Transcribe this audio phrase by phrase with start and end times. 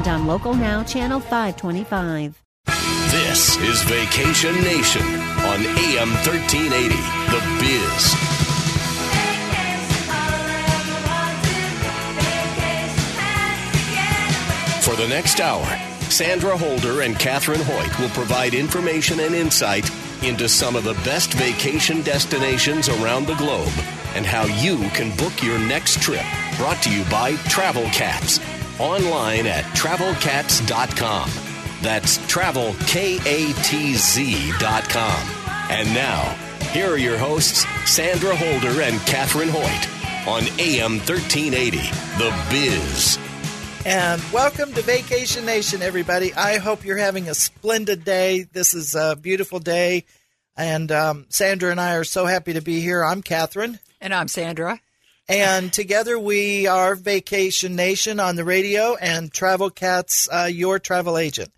[0.00, 2.42] and on Local Now, Channel 525.
[3.10, 6.88] This is Vacation Nation on AM 1380.
[7.30, 8.14] The Biz.
[14.84, 15.66] For the next hour,
[16.10, 19.90] Sandra Holder and Catherine Hoyt will provide information and insight
[20.22, 23.72] into some of the best vacation destinations around the globe
[24.14, 26.24] and how you can book your next trip.
[26.56, 28.40] Brought to you by Travel Katz.
[28.80, 31.30] Online at travelkatz.com.
[31.82, 35.28] That's travel, K A T Z dot com.
[35.68, 36.22] And now,
[36.72, 41.76] here are your hosts, Sandra Holder and Catherine Hoyt on AM 1380,
[42.16, 43.18] The Biz.
[43.84, 46.32] And welcome to Vacation Nation, everybody.
[46.32, 48.44] I hope you're having a splendid day.
[48.50, 50.06] This is a beautiful day.
[50.56, 53.04] And um, Sandra and I are so happy to be here.
[53.04, 53.78] I'm Catherine.
[54.00, 54.80] And I'm Sandra.
[55.30, 61.16] And together we are Vacation Nation on the radio and Travel Katz, uh, your travel
[61.16, 61.52] agent.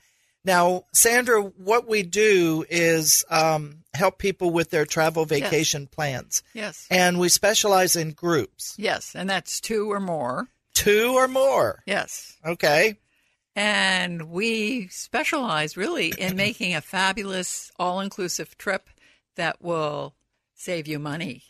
[0.44, 6.42] Now, Sandra, what we do is um, help people with their travel vacation plans.
[6.52, 6.86] Yes.
[6.90, 9.14] And we specialize in groups, Yes.
[9.14, 10.48] And that's two or more.
[10.74, 11.82] two or more.
[11.86, 12.36] Yes.
[12.44, 12.98] Okay.
[13.54, 18.88] And we specialize really in making a fabulous all inclusive trip
[19.36, 20.14] that will
[20.54, 21.44] save you money.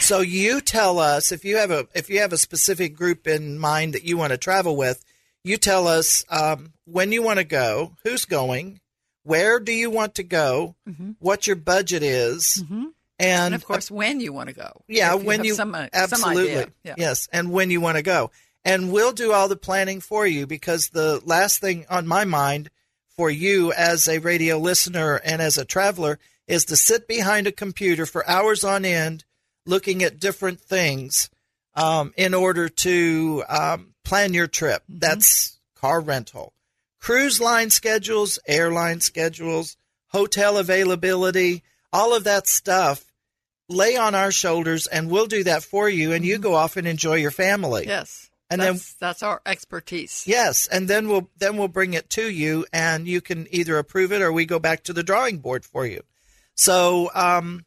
[0.00, 3.58] So you tell us if you have a if you have a specific group in
[3.58, 5.04] mind that you want to travel with,
[5.42, 8.80] you tell us um, when you want to go, who's going,
[9.24, 10.74] where do you want to go,
[11.18, 14.82] what your budget is, and, And, of course, when you want to go.
[14.88, 16.72] yeah, If when you some, uh, absolutely Some idea.
[16.82, 16.94] Yeah.
[16.98, 18.30] yes, and when you want to go,
[18.64, 22.70] and we'll do all the planning for you because the last thing on my mind
[23.16, 26.18] for you as a radio listener and as a traveler
[26.48, 29.24] is to sit behind a computer for hours on end
[29.66, 31.30] looking at different things
[31.74, 34.82] um, in order to um, plan your trip.
[34.88, 36.52] That's car rental,
[37.00, 39.76] cruise line schedules, airline schedules,
[40.08, 43.04] hotel availability, all of that stuff.
[43.68, 46.12] Lay on our shoulders, and we'll do that for you.
[46.12, 47.86] And you go off and enjoy your family.
[47.86, 48.28] Yes.
[48.50, 50.24] And then- that's, that's our expertise.
[50.26, 54.12] Yes, and then we'll then we'll bring it to you, and you can either approve
[54.12, 56.02] it or we go back to the drawing board for you.
[56.54, 57.64] So um,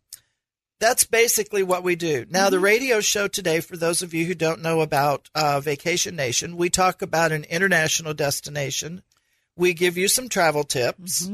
[0.80, 2.26] that's basically what we do.
[2.30, 6.16] Now, the radio show today, for those of you who don't know about uh, Vacation
[6.16, 9.02] Nation, we talk about an international destination.
[9.56, 11.30] We give you some travel tips.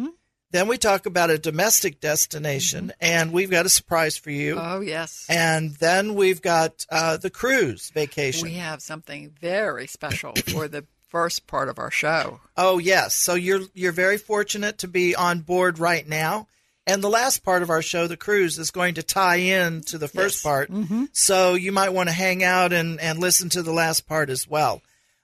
[0.52, 4.56] Then we talk about a domestic destination, and we've got a surprise for you.
[4.60, 5.26] Oh, yes.
[5.28, 8.48] and then we've got uh, the cruise vacation.
[8.48, 12.40] we have something very special for the first part of our show.
[12.56, 16.48] Oh yes, so you're you're very fortunate to be on board right now.
[16.86, 19.98] And the last part of our show, the cruise, is going to tie in to
[19.98, 20.42] the first Yes.
[20.44, 20.70] part.
[21.14, 24.48] So you might want to hang out and, and listen to the last part as
[24.48, 24.82] well.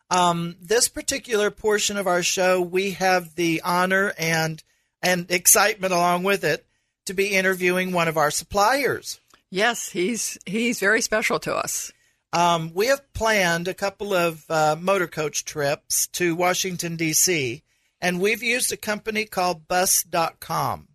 [0.10, 4.64] Um, this particular portion of our show, we have the honor and
[5.02, 6.66] and excitement along with it
[7.06, 9.20] to be interviewing one of our suppliers.
[9.50, 11.92] Yes, he's he's very special to us.
[12.34, 17.64] Um, we have planned a couple of uh, motor coach trips to Washington, D.C.,
[18.02, 20.89] and we've used a company called Bus.com.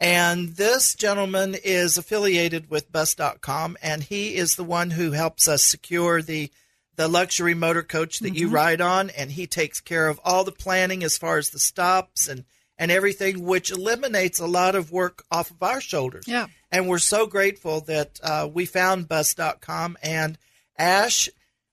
[0.00, 5.62] And this gentleman is affiliated with Bus.com, and he is the one who helps us
[5.62, 6.50] secure the
[6.96, 10.52] the luxury motor coach that you ride on, and he takes care of all the
[10.52, 12.44] planning as far as the stops and
[12.78, 16.24] and everything, which eliminates a lot of work off of our shoulders.
[16.26, 16.46] Yeah.
[16.72, 19.98] And we're so grateful that uh, we found Bus.com.
[20.02, 20.38] And
[20.78, 21.28] Ash,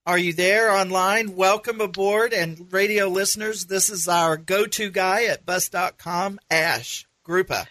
[0.06, 1.38] are you there online?
[1.38, 2.34] Welcome aboard.
[2.34, 7.68] And radio listeners, this is our go to guy at Bus.com, Ash Grupa.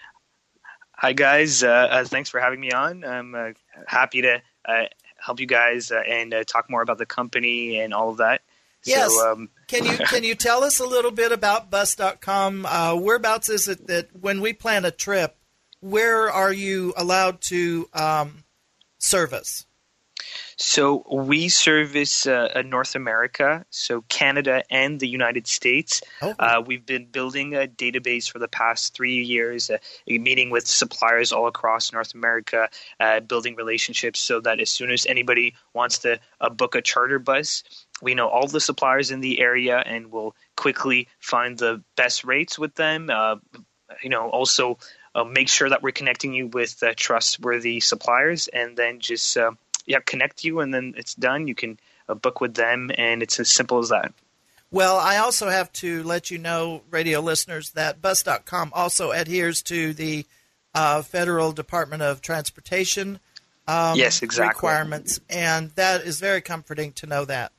[0.99, 3.05] Hi guys, uh, uh, thanks for having me on.
[3.05, 3.51] I'm uh,
[3.87, 4.85] happy to uh,
[5.19, 8.41] help you guys uh, and uh, talk more about the company and all of that.
[8.83, 9.13] Yes.
[9.13, 12.65] So, um, Can you can you tell us a little bit about Bus.com?
[12.65, 15.37] Uh, whereabouts is it that when we plan a trip,
[15.81, 18.45] where are you allowed to um,
[18.99, 19.67] service?
[20.57, 26.03] So we service uh, uh, North America, so Canada and the United States.
[26.23, 26.35] Oh.
[26.39, 31.31] Uh, we've been building a database for the past three years, uh, meeting with suppliers
[31.33, 32.69] all across North America,
[32.99, 37.19] uh, building relationships so that as soon as anybody wants to uh, book a charter
[37.19, 37.63] bus,
[38.01, 42.59] we know all the suppliers in the area, and we'll quickly find the best rates
[42.59, 43.11] with them.
[43.11, 43.37] Uh,
[44.03, 44.79] you know, also
[45.15, 49.53] uh, make sure that we're connecting you with uh, trustworthy suppliers, and then just uh,
[49.87, 51.47] yeah, connect you, and then it's done.
[51.49, 51.79] You can
[52.09, 54.13] uh, book with them, and it's as simple as that.
[54.71, 59.93] Well, I also have to let you know, radio listeners, that bus.com also adheres to
[59.95, 60.27] the
[60.75, 63.21] uh, Federal Department of Transportation
[63.69, 64.49] um, yes, exactly.
[64.49, 67.53] requirements, and that is very comforting to know that.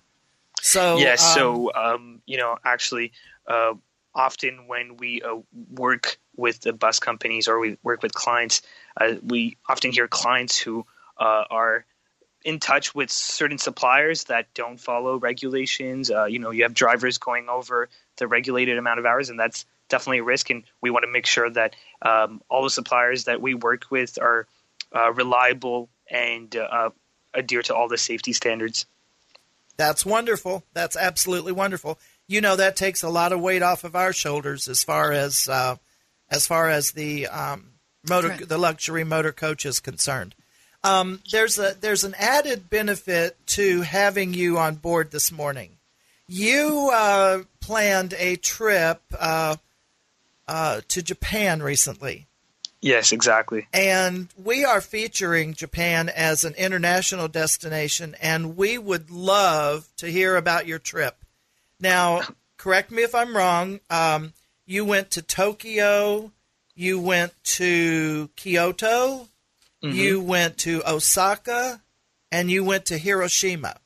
[0.61, 3.11] So yes, um, so um, you know, actually,
[3.47, 3.73] uh,
[4.13, 5.37] often when we uh,
[5.71, 8.61] work with the bus companies or we work with clients,
[8.99, 10.85] uh, we often hear clients who
[11.17, 11.85] uh, are
[12.43, 16.09] in touch with certain suppliers that don't follow regulations.
[16.11, 19.65] Uh, you know, you have drivers going over the regulated amount of hours, and that's
[19.89, 20.49] definitely a risk.
[20.49, 24.17] And we want to make sure that um, all the suppliers that we work with
[24.21, 24.47] are
[24.95, 26.89] uh, reliable and uh,
[27.33, 28.85] adhere to all the safety standards.
[29.77, 30.63] That's wonderful.
[30.73, 31.99] That's absolutely wonderful.
[32.27, 35.47] You know that takes a lot of weight off of our shoulders as far as
[35.47, 35.75] uh,
[36.29, 37.73] as far as the um,
[38.07, 38.49] motor right.
[38.49, 40.35] the luxury motor coach is concerned.
[40.87, 45.71] Um, there's a there's an added benefit to having you on board this morning.
[46.27, 49.57] You uh, planned a trip uh,
[50.47, 52.27] uh, to Japan recently.
[52.79, 53.67] Yes, exactly.
[53.73, 60.35] And we are featuring Japan as an international destination, and we would love to hear
[60.35, 61.17] about your trip.
[61.79, 62.21] Now,
[62.57, 63.79] correct me if I'm wrong.
[63.89, 64.33] Um,
[64.65, 66.31] you went to Tokyo,
[66.75, 69.27] you went to Kyoto,
[69.83, 69.95] mm-hmm.
[69.95, 71.81] you went to Osaka,
[72.31, 73.77] and you went to Hiroshima.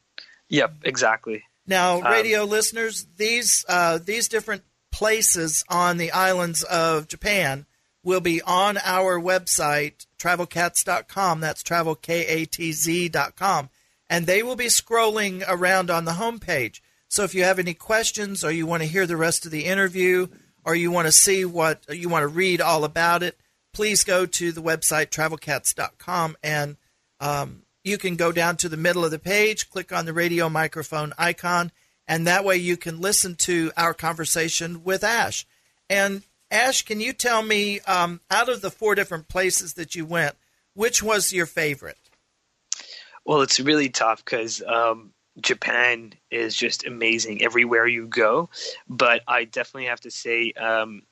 [0.50, 1.44] Yep, exactly.
[1.68, 7.66] Now, um, radio um, listeners, these uh, these different places on the islands of Japan
[8.04, 11.40] will be on our website, travelkatz.com.
[11.40, 13.70] That's travelkatz.com.
[14.10, 16.82] And they will be scrolling around on the homepage.
[17.08, 19.66] So if you have any questions or you want to hear the rest of the
[19.66, 20.28] interview
[20.66, 23.38] or you want to see what you want to read all about it,
[23.74, 26.78] please go to the website travelkatz.com and
[27.20, 30.50] um, you can go down to the middle of the page, click on the radio
[30.50, 31.72] microphone icon,
[32.08, 35.46] and that way you can listen to our conversation with Ash.
[35.90, 40.06] And Ash, can you tell me, um, out of the four different places that you
[40.06, 40.36] went,
[40.74, 41.98] which was your favorite?
[43.26, 48.50] Well, it's really tough because um, Japan is just amazing everywhere you go.
[48.88, 51.04] But I definitely have to say, um,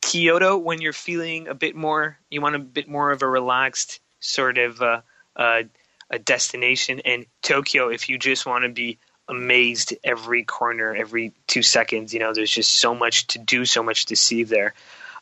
[0.00, 4.00] Kyoto, when you're feeling a bit more, you want a bit more of a relaxed
[4.20, 5.00] sort of uh,
[5.36, 5.62] uh,
[6.10, 8.98] a destination, and Tokyo, if you just want to be
[9.30, 12.12] amazed every corner, every two seconds.
[12.12, 14.74] You know, there's just so much to do, so much to see there.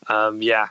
[0.08, 0.69] Um, yeah.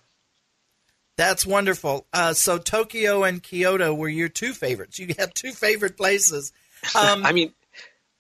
[1.16, 2.06] That's wonderful.
[2.14, 5.00] Uh, so Tokyo and Kyoto were your two favorites.
[5.00, 6.52] You had two favorite places.
[6.96, 7.54] Um, I mean,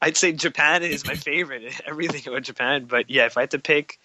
[0.01, 1.79] I'd say Japan is my favorite.
[1.85, 3.99] Everything about Japan, but yeah, if I had to pick,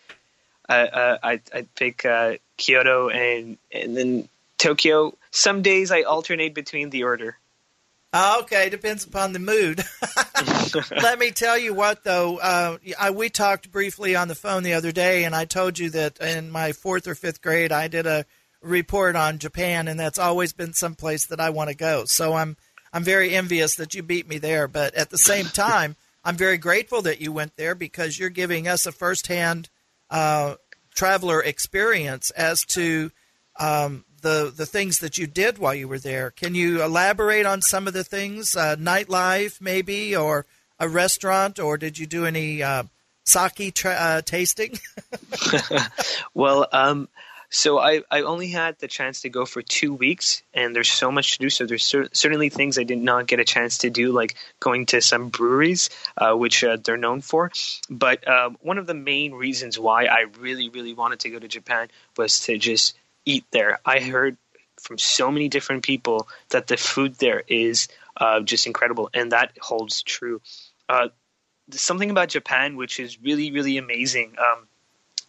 [0.69, 4.29] uh, I'd, I'd, pick uh, Kyoto and and then
[4.59, 5.17] Tokyo.
[5.31, 7.37] Some days I alternate between the order.
[8.15, 9.83] Ah, okay, depends upon the mood.
[11.03, 12.37] Let me tell you what, though.
[12.39, 15.89] Uh, I, we talked briefly on the phone the other day, and I told you
[15.91, 18.27] that in my fourth or fifth grade, I did a
[18.61, 22.05] report on Japan, and that's always been some place that I want to go.
[22.05, 22.57] So I'm
[22.93, 26.59] I'm very envious that you beat me there, but at the same time, I'm very
[26.59, 29.71] grateful that you went there because you're giving us a firsthand
[30.13, 30.55] uh,
[30.95, 33.11] traveler experience as to
[33.59, 36.31] um, the the things that you did while you were there.
[36.31, 38.55] Can you elaborate on some of the things?
[38.55, 40.47] Uh, nightlife, maybe, or
[40.79, 42.85] a restaurant, or did you do any uh,
[43.25, 44.79] sake tra- uh, tasting?
[46.35, 47.09] well, um,
[47.53, 51.13] so I, I only had the chance to go for two weeks, and there's so
[51.13, 51.51] much to do.
[51.51, 54.87] So there's cer- certainly things I did not get a chance to do, like going
[54.87, 57.53] to some breweries, uh, which uh, they're known for.
[57.91, 61.47] But um, one of the main reasons why I really, really wanted to go to
[61.47, 63.81] Japan was to just eat there.
[63.85, 64.39] I heard
[64.81, 69.53] from so many different people that the food there is uh, just incredible, and that
[69.61, 70.41] holds true.
[70.89, 71.09] Uh,
[71.71, 74.37] something about Japan which is really, really amazing.
[74.39, 74.67] Um,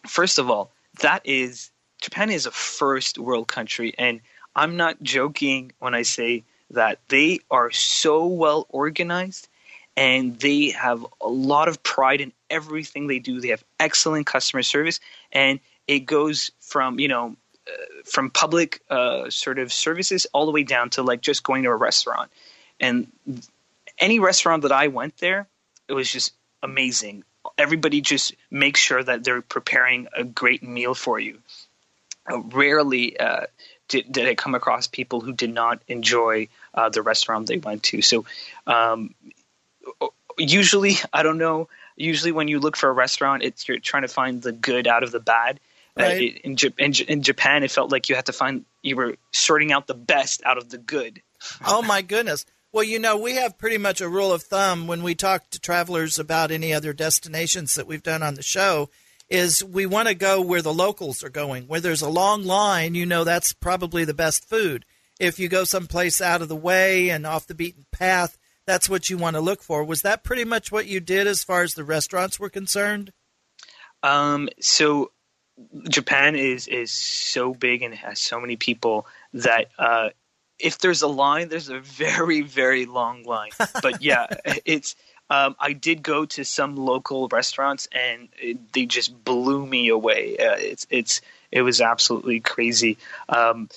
[0.06, 1.70] first of all, that is
[2.04, 4.20] Japan is a first world country, and
[4.54, 9.48] I'm not joking when I say that they are so well organized
[9.96, 13.40] and they have a lot of pride in everything they do.
[13.40, 15.00] They have excellent customer service,
[15.32, 17.36] and it goes from you know
[18.04, 21.70] from public uh, sort of services all the way down to like just going to
[21.70, 22.30] a restaurant.
[22.78, 23.10] And
[23.98, 25.48] any restaurant that I went there,
[25.88, 27.24] it was just amazing.
[27.56, 31.38] Everybody just makes sure that they're preparing a great meal for you.
[32.30, 33.46] Uh, rarely uh,
[33.88, 37.82] did, did, I come across people who did not enjoy uh, the restaurant they went
[37.84, 38.00] to.
[38.02, 38.24] So,
[38.66, 39.14] um,
[40.38, 41.68] usually I don't know.
[41.96, 45.02] Usually when you look for a restaurant, it's you're trying to find the good out
[45.02, 45.60] of the bad.
[45.98, 46.22] Uh, Right.
[46.22, 49.16] it- in, in, J- in Japan, it felt like you had to find you were
[49.32, 51.20] sorting out the best out of the good.
[51.66, 52.46] Oh my goodness.
[52.72, 55.60] Well, you know, we have pretty much a rule of thumb when we talk to
[55.60, 58.88] travelers about any other destinations that we've done on the show
[59.34, 61.64] is we want to go where the locals are going.
[61.66, 64.84] Where there's a long line, you know that's probably the best food.
[65.18, 69.10] If you go someplace out of the way and off the beaten path, that's what
[69.10, 69.84] you want to look for.
[69.84, 73.12] Was that pretty much what you did as far as the restaurants were concerned?
[74.02, 75.10] Um, so
[75.88, 80.10] Japan is is so big and has so many people that uh,
[80.58, 83.50] if there's a line, there's a very very long line.
[83.82, 84.28] But yeah,
[84.64, 84.94] it's.
[85.30, 90.36] Um, I did go to some local restaurants and it, they just blew me away.
[90.36, 92.98] Uh, it's it's it was absolutely crazy.
[93.28, 93.68] Um,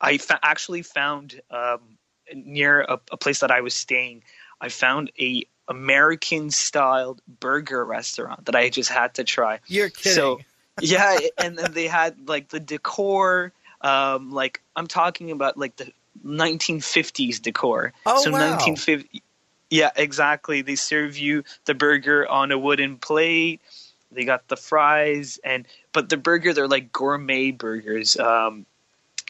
[0.00, 1.80] I fa- actually found um,
[2.34, 4.22] near a, a place that I was staying.
[4.60, 9.60] I found a American styled burger restaurant that I just had to try.
[9.66, 10.14] You're kidding.
[10.14, 10.40] So
[10.80, 13.52] yeah, and then they had like the decor.
[13.80, 15.92] Um, like I'm talking about like the
[16.24, 17.92] 1950s decor.
[18.06, 18.40] Oh, so wow.
[18.40, 19.22] 1950.
[19.70, 20.62] Yeah, exactly.
[20.62, 23.60] They serve you the burger on a wooden plate.
[24.10, 28.16] They got the fries and but the burger they're like gourmet burgers.
[28.16, 28.64] Um,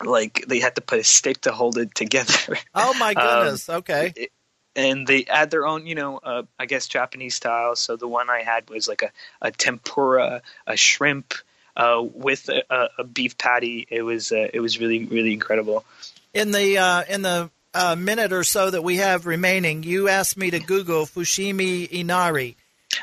[0.05, 2.57] like they had to put a stick to hold it together.
[2.75, 3.69] oh my Um, goodness.
[3.69, 4.29] okay.
[4.77, 7.75] and they add their own, you know, uh, I guess Japanese style.
[7.75, 9.11] So the one I had was like a,
[9.43, 11.35] a tempura, a shrimp
[11.77, 13.87] uh, with a, a, a beef patty.
[13.91, 15.85] It was uh, it was really really incredible.
[16.33, 20.37] In the uh, in the uh, minute or so that we have remaining, you asked
[20.37, 22.57] me to Google Fushimi Inari.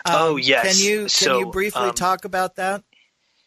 [0.05, 0.65] Um, Oh, yes.
[0.65, 2.83] Can you can So, you briefly um, talk about that?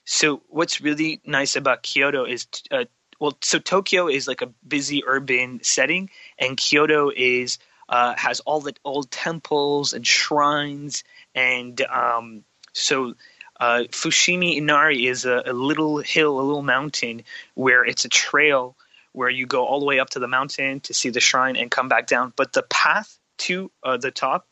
[0.04, 2.84] So what's really nice about Kyoto is, uh,
[3.20, 6.08] well, so Tokyo is like a busy urban setting,
[6.38, 7.58] and Kyoto is
[7.88, 13.14] uh, has all the old temples and shrines, and um, so
[13.60, 17.22] uh, Fushimi Inari is a, a little hill, a little mountain
[17.54, 18.76] where it's a trail
[19.18, 21.72] where you go all the way up to the mountain to see the shrine and
[21.72, 22.32] come back down.
[22.36, 24.46] But the path to uh, the top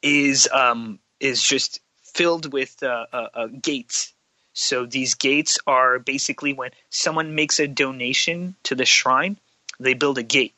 [0.00, 4.12] is um, is just filled with uh, uh, uh, gates.
[4.52, 9.38] So these gates are basically when someone makes a donation to the shrine,
[9.80, 10.54] they build a gate.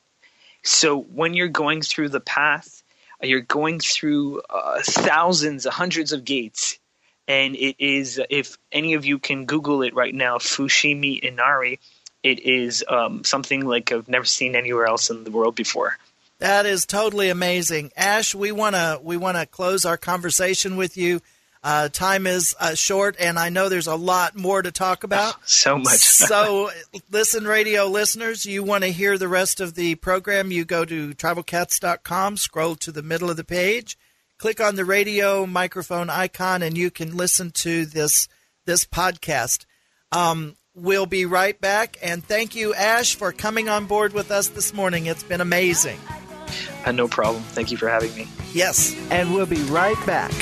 [0.62, 2.82] So when you're going through the path,
[3.22, 6.78] you're going through uh, thousands, hundreds of gates,
[7.26, 8.20] and it is.
[8.28, 11.80] If any of you can Google it right now, Fushimi Inari,
[12.28, 15.97] it is um, something like I've never seen anywhere else in the world before.
[16.38, 18.35] That is totally amazing, Ash.
[18.35, 21.20] We wanna we wanna close our conversation with you.
[21.64, 25.35] Uh, time is uh, short, and I know there's a lot more to talk about.
[25.44, 25.99] So much.
[26.00, 26.70] so,
[27.11, 31.14] listen, radio listeners, you want to hear the rest of the program, you go to
[31.14, 33.99] travelkatz.com, scroll to the middle of the page,
[34.37, 38.28] click on the radio microphone icon, and you can listen to this
[38.66, 39.64] this podcast.
[40.12, 44.49] Um, we'll be right back, and thank you, Ash, for coming on board with us
[44.49, 45.06] this morning.
[45.06, 45.99] It's been amazing.
[46.85, 47.42] Uh, no problem.
[47.42, 48.26] Thank you for having me.
[48.52, 48.97] Yes.
[49.11, 50.32] And we'll be right back.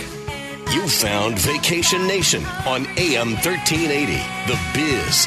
[0.72, 4.14] You found Vacation Nation on AM 1380,
[4.46, 5.26] The Biz.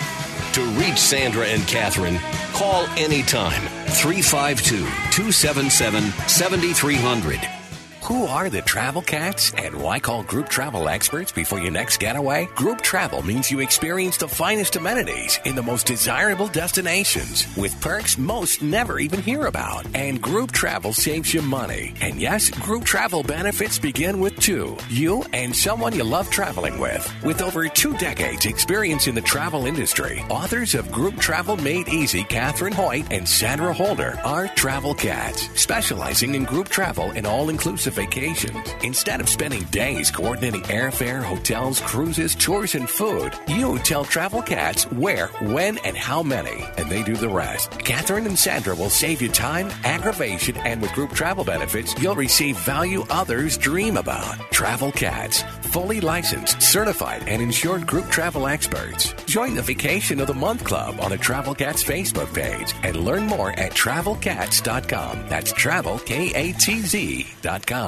[0.54, 2.20] To reach Sandra and Catherine,
[2.54, 7.59] call anytime 352 277 7300.
[8.10, 12.50] Who are the travel cats and why call group travel experts before your next getaway?
[12.56, 18.18] Group travel means you experience the finest amenities in the most desirable destinations with perks
[18.18, 19.86] most never even hear about.
[19.94, 21.94] And group travel saves you money.
[22.02, 24.76] And yes, group travel benefits begin with two.
[24.90, 27.08] You and someone you love traveling with.
[27.24, 32.24] With over two decades experience in the travel industry, authors of Group Travel Made Easy,
[32.24, 38.74] Catherine Hoyt and Sandra Holder are travel cats, specializing in group travel and all-inclusive vacations.
[38.84, 44.86] Instead of spending days coordinating airfare, hotels, cruises, tours, and food, you tell Travel Katz
[44.92, 47.72] where, when, and how many, and they do the rest.
[47.72, 52.58] Catherine and Sandra will save you time, aggravation, and with group travel benefits, you'll receive
[52.60, 54.40] value others dream about.
[54.52, 55.42] Travel Katz,
[55.74, 59.14] fully licensed, certified, and insured group travel experts.
[59.26, 63.26] Join the Vacation of the Month Club on the Travel Katz Facebook page and learn
[63.26, 65.26] more at travelkatz.com.
[65.28, 66.00] That's travel,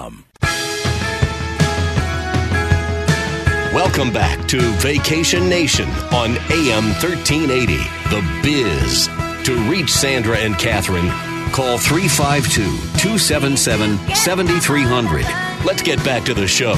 [0.01, 0.25] Z.com.
[3.73, 7.77] Welcome back to Vacation Nation on AM 1380,
[8.09, 9.07] The Biz.
[9.45, 11.09] To reach Sandra and Catherine,
[11.51, 12.63] call 352
[12.99, 15.25] 277 7300.
[15.65, 16.75] Let's get back to the show.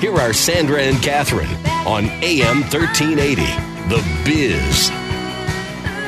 [0.00, 1.52] Here are Sandra and Catherine
[1.86, 3.42] on AM 1380,
[3.88, 4.97] The Biz.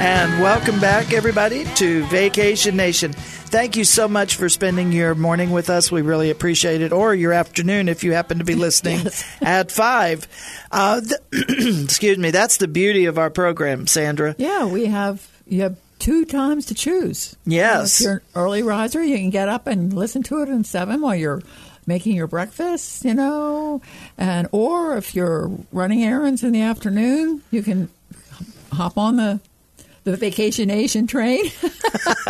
[0.01, 3.13] And welcome back, everybody, to Vacation Nation.
[3.13, 5.93] Thank you so much for spending your morning with us.
[5.93, 9.07] We really appreciate it, or your afternoon if you happen to be listening
[9.43, 10.27] at five.
[10.73, 11.21] Uh, th-
[11.85, 12.31] excuse me.
[12.31, 14.35] That's the beauty of our program, Sandra.
[14.39, 17.37] Yeah, we have you have two times to choose.
[17.45, 18.01] Yes.
[18.01, 21.03] if you're an early riser, you can get up and listen to it in seven
[21.03, 21.43] while you're
[21.87, 23.83] making your breakfast, you know,
[24.17, 27.91] and or if you're running errands in the afternoon, you can
[28.73, 29.41] hop on the
[30.05, 31.45] the Vacation Nation train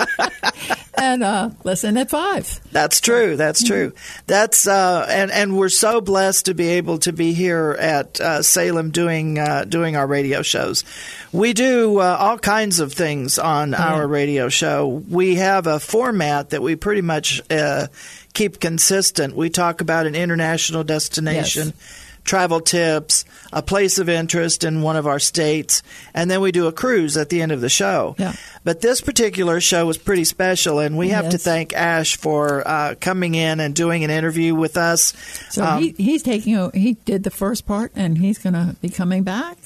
[0.95, 2.61] and uh, listen at five.
[2.73, 3.37] That's true.
[3.37, 3.93] That's true.
[4.27, 8.43] That's uh, and and we're so blessed to be able to be here at uh,
[8.43, 10.85] Salem doing uh, doing our radio shows.
[11.33, 14.87] We do uh, all kinds of things on our radio show.
[14.87, 17.87] We have a format that we pretty much uh,
[18.35, 19.35] keep consistent.
[19.35, 21.69] We talk about an international destination.
[21.69, 22.00] Yes.
[22.25, 25.83] Travel tips, a place of interest in one of our states,
[26.15, 28.15] and then we do a cruise at the end of the show.
[28.19, 28.35] Yeah.
[28.63, 32.95] But this particular show was pretty special, and we have to thank Ash for uh,
[33.01, 35.15] coming in and doing an interview with us.
[35.51, 38.77] So Um, he, he's taking o- he did the first part and he's going to
[38.81, 39.57] be coming back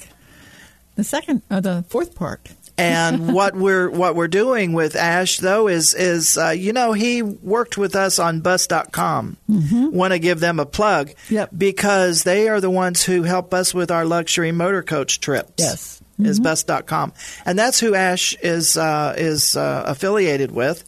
[0.95, 2.49] the second or the fourth part.
[2.77, 7.21] And what we're what we're doing with Ash though is is uh, you know he
[7.21, 9.37] worked with us on bus.com.
[9.49, 9.91] Mm-hmm.
[9.91, 11.51] Want to give them a plug Yep.
[11.57, 15.53] because they are the ones who help us with our luxury motor coach trips.
[15.57, 16.01] Yes.
[16.17, 17.11] Is bus.com.
[17.45, 20.83] And that's who Ash is uh, is uh, affiliated with.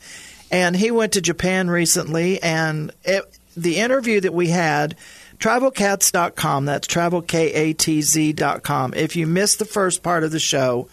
[0.51, 3.23] And he went to Japan recently and it,
[3.57, 4.95] the interview that we had
[5.39, 10.87] travelkatz.com that's travelkatz.com if you missed the first part of the show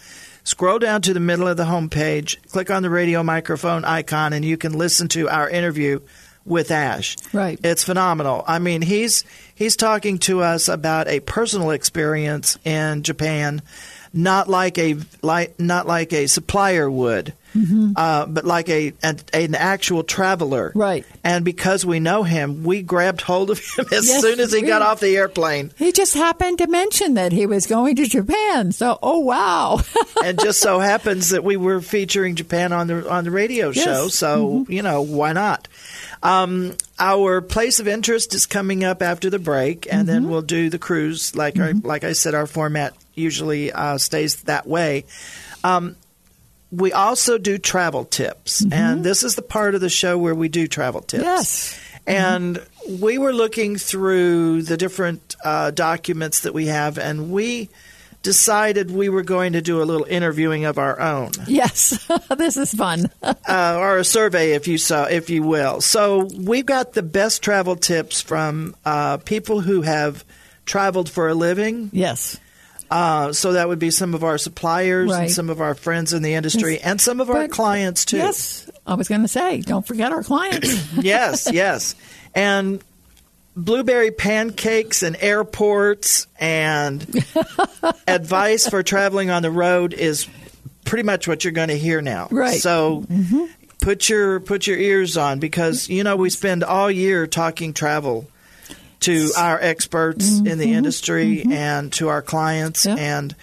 [0.45, 4.45] Scroll down to the middle of the homepage, click on the radio microphone icon, and
[4.45, 5.99] you can listen to our interview
[6.45, 7.17] with Ash.
[7.33, 7.59] Right.
[7.63, 8.43] It's phenomenal.
[8.47, 9.23] I mean, he's
[9.55, 13.63] he's talking to us about a personal experience in Japan,
[14.15, 17.33] not like a like not like a supplier would,
[17.95, 20.71] uh, but like a an, an actual traveler.
[20.73, 21.05] Right.
[21.23, 24.61] And because we know him, we grabbed hold of him as Yes, soon as he
[24.61, 25.71] got off the airplane.
[25.77, 28.71] He just happened to mention that he was going to Japan.
[28.71, 29.81] So, oh wow.
[30.23, 33.83] and just so happens that we were featuring Japan on the on the radio Yes.
[33.83, 34.07] show.
[34.07, 35.67] So you know why not?
[36.23, 40.69] Um, our place of interest is coming up after the break, and then we'll do
[40.69, 41.35] the cruise.
[41.35, 45.05] Like our, like I said, our format usually uh, stays that way.
[45.63, 45.95] Um,
[46.71, 50.49] we also do travel tips, and this is the part of the show where we
[50.49, 51.23] do travel tips.
[51.23, 51.79] yes.
[52.07, 52.61] And
[53.01, 57.69] we were looking through the different uh, documents that we have, and we
[58.21, 62.07] decided we were going to do a little interviewing of our own, Yes.
[62.37, 63.09] this is fun.
[63.23, 65.79] uh, or a survey, if you saw, if you will.
[65.81, 70.25] So we've got the best travel tips from uh, people who have
[70.65, 71.89] traveled for a living.
[71.93, 72.39] yes.
[72.89, 76.21] Uh, so that would be some of our suppliers and some of our friends in
[76.21, 78.17] the industry, and some of our But- clients too.
[78.17, 78.69] Yes.
[78.87, 80.93] I was going to say, don't forget our clients.
[81.01, 81.95] yes, yes.
[82.35, 82.83] And
[83.55, 87.01] blueberry pancakes and airports and
[88.07, 90.27] advice for traveling on the road is
[90.83, 92.27] pretty much what you're going to hear now.
[92.29, 92.59] Right.
[92.61, 93.05] So
[93.81, 98.27] put your put your ears on because you know we spend all year talking travel
[99.05, 102.85] to our experts in the industry and to our clients.
[102.85, 102.97] Yep.
[102.97, 103.35] and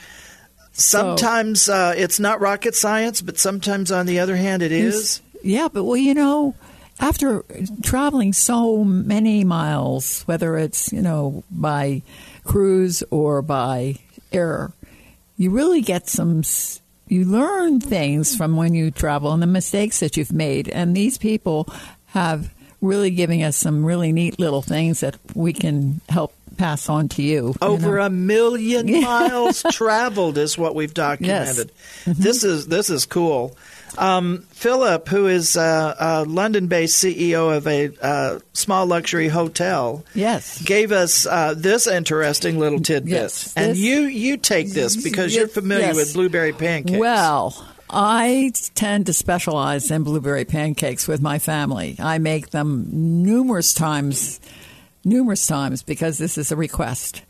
[0.72, 5.20] sometimes uh, it's not rocket science but sometimes on the other hand it is.
[5.42, 6.55] Yeah, but well, you know,
[7.01, 7.44] after
[7.83, 12.03] traveling so many miles, whether it's, you know, by
[12.44, 13.96] cruise or by
[14.31, 14.72] air,
[15.37, 16.42] you really get some
[17.09, 20.68] you learn things from when you travel and the mistakes that you've made.
[20.68, 21.68] And these people
[22.07, 22.51] have
[22.83, 27.23] really giving us some really neat little things that we can help pass on to
[27.23, 27.49] you.
[27.49, 28.03] you Over know.
[28.07, 31.73] a million miles traveled is what we've documented.
[32.05, 32.21] Mm-hmm.
[32.23, 33.57] This is this is cool.
[33.99, 40.62] Um, Philip, who is uh, a London-based CEO of a uh, small luxury hotel, Yes.
[40.62, 43.12] gave us uh, this interesting little tidbit.
[43.12, 45.97] Yes, and this- you you take this because you're familiar yes.
[45.97, 46.99] with blueberry pancakes.
[46.99, 47.55] Well,
[47.92, 51.96] I tend to specialize in blueberry pancakes with my family.
[51.98, 54.40] I make them numerous times,
[55.05, 57.22] numerous times because this is a request.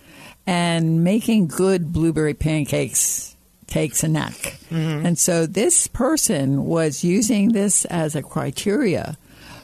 [0.46, 4.58] And making good blueberry pancakes takes a knack.
[4.70, 5.06] Mm-hmm.
[5.06, 9.16] And so this person was using this as a criteria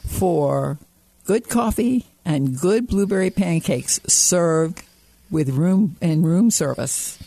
[0.05, 0.79] for
[1.25, 4.83] good coffee and good blueberry pancakes served
[5.31, 7.17] with room in room service.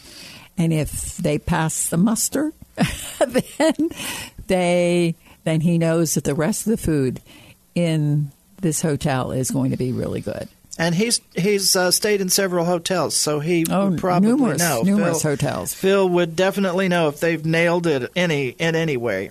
[0.58, 2.52] And if they pass the muster,
[3.26, 3.90] then
[4.46, 7.20] they then he knows that the rest of the food
[7.74, 8.30] in
[8.60, 10.48] this hotel is going to be really good.
[10.78, 14.82] And he's he's uh, stayed in several hotels, so he Oh, would probably numerous- know.
[14.82, 15.74] numerous Phil, hotels.
[15.74, 19.30] Phil would definitely know if they've nailed it any in any way.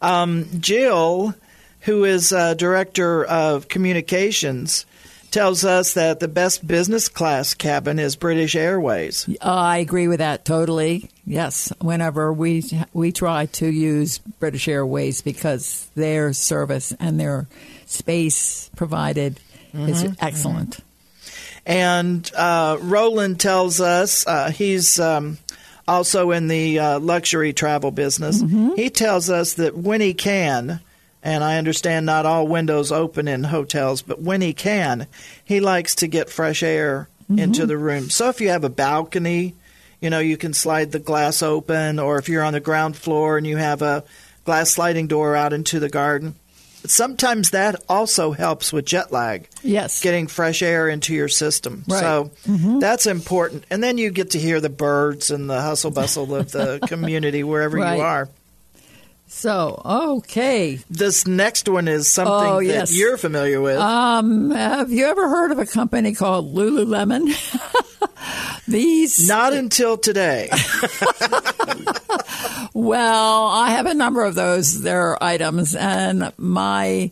[0.00, 1.34] Um, Jill,
[1.82, 4.84] who is uh, director of communications,
[5.32, 9.28] tells us that the best business class cabin is British Airways.
[9.40, 11.10] I agree with that totally.
[11.26, 17.48] Yes, whenever we we try to use British Airways because their service and their
[17.86, 19.40] space provided
[19.74, 20.80] is excellent.
[21.64, 25.38] And uh, Roland tells us uh, he's um,
[25.86, 28.42] also in the uh, luxury travel business.
[28.76, 30.80] He tells us that when he can,
[31.22, 35.06] and I understand not all windows open in hotels, but when he can,
[35.44, 37.38] he likes to get fresh air mm-hmm.
[37.38, 38.10] into the room.
[38.10, 39.54] So if you have a balcony,
[40.00, 43.38] you know, you can slide the glass open, or if you're on the ground floor
[43.38, 44.02] and you have a
[44.44, 46.34] glass sliding door out into the garden.
[46.84, 50.02] Sometimes that also helps with jet lag Yes.
[50.02, 51.84] getting fresh air into your system.
[51.86, 52.00] Right.
[52.00, 52.80] So mm-hmm.
[52.80, 53.62] that's important.
[53.70, 57.44] And then you get to hear the birds and the hustle bustle of the community
[57.44, 57.96] wherever Right.
[57.98, 58.28] you are.
[59.34, 60.78] So, okay.
[60.88, 63.78] This next one is something Oh, that you're familiar with.
[63.78, 67.26] Um, have you ever heard of a company called Lululemon?
[68.68, 70.48] These Not until today.
[72.74, 77.10] Well, I have a number of those their items, and my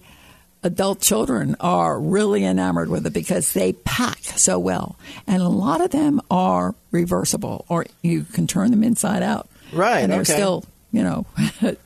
[0.63, 5.83] adult children are really enamored with it because they pack so well, and a lot
[5.83, 9.49] of them are reversible, or you can turn them inside out.
[9.73, 10.33] Right, and they're okay.
[10.33, 11.27] still, you know,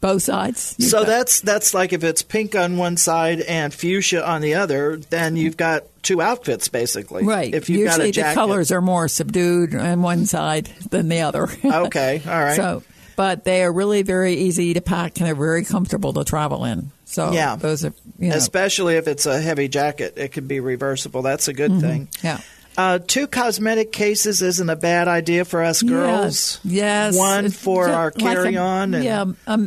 [0.00, 0.74] both sides.
[0.78, 4.54] You've so that's that's like if it's pink on one side and fuchsia on the
[4.54, 7.24] other, then you've got two outfits basically.
[7.24, 7.54] right.
[7.54, 11.20] If you've Usually got a the colors are more subdued on one side than the
[11.20, 11.48] other.
[11.64, 12.56] Okay, all right.
[12.56, 12.82] So,
[13.16, 16.90] but they are really very easy to pack and they're very comfortable to travel in.
[17.04, 17.56] So Yeah.
[17.56, 21.20] those are you know, Especially if it's a heavy jacket, it can be reversible.
[21.22, 21.72] That's a Mm-hmm.
[21.78, 22.08] good thing.
[22.22, 22.40] yeah.
[22.78, 26.60] Uh, two cosmetic cases isn't a bad idea for us girls.
[26.64, 27.14] Yes.
[27.14, 27.16] yes.
[27.18, 28.94] One for ju- our like carry on.
[28.94, 29.58] and yeah, a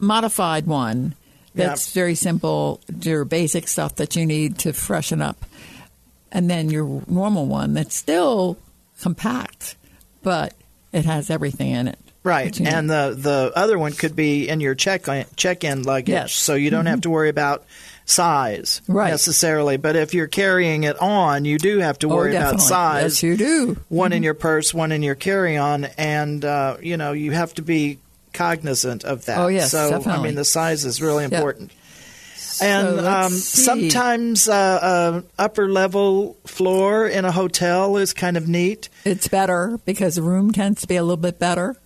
[0.00, 1.14] modified one
[1.54, 2.80] that's very simple.
[3.02, 5.44] Your basic stuff that you need to freshen up,
[6.30, 8.56] and then your normal one that's still
[9.00, 9.76] compact,
[10.22, 10.54] but
[10.92, 11.98] it has everything in it.
[12.22, 12.68] Right, need.
[12.68, 16.32] and the the other one could be in your check uh, check in luggage, Yes.
[16.32, 17.02] so you don't have mm-hmm.
[17.02, 17.64] to worry about
[18.04, 19.10] size Right.
[19.10, 19.78] necessarily.
[19.78, 23.02] But if you're carrying it on, you do have to oh, worry about size.
[23.02, 23.78] Yes, you do.
[23.88, 24.24] One in mm-hmm.
[24.24, 27.98] your purse, one in your carry on, and uh, you know you have to be
[28.32, 29.38] cognizant of that.
[29.38, 31.36] Oh, yes, so I mean the size is really Yeah.
[31.36, 31.72] important.
[32.62, 38.48] And let's um, sometimes uh, uh, upper level floor in a hotel is kind of
[38.48, 38.90] neat.
[39.04, 41.76] It's better because the room tends to be a little bit better.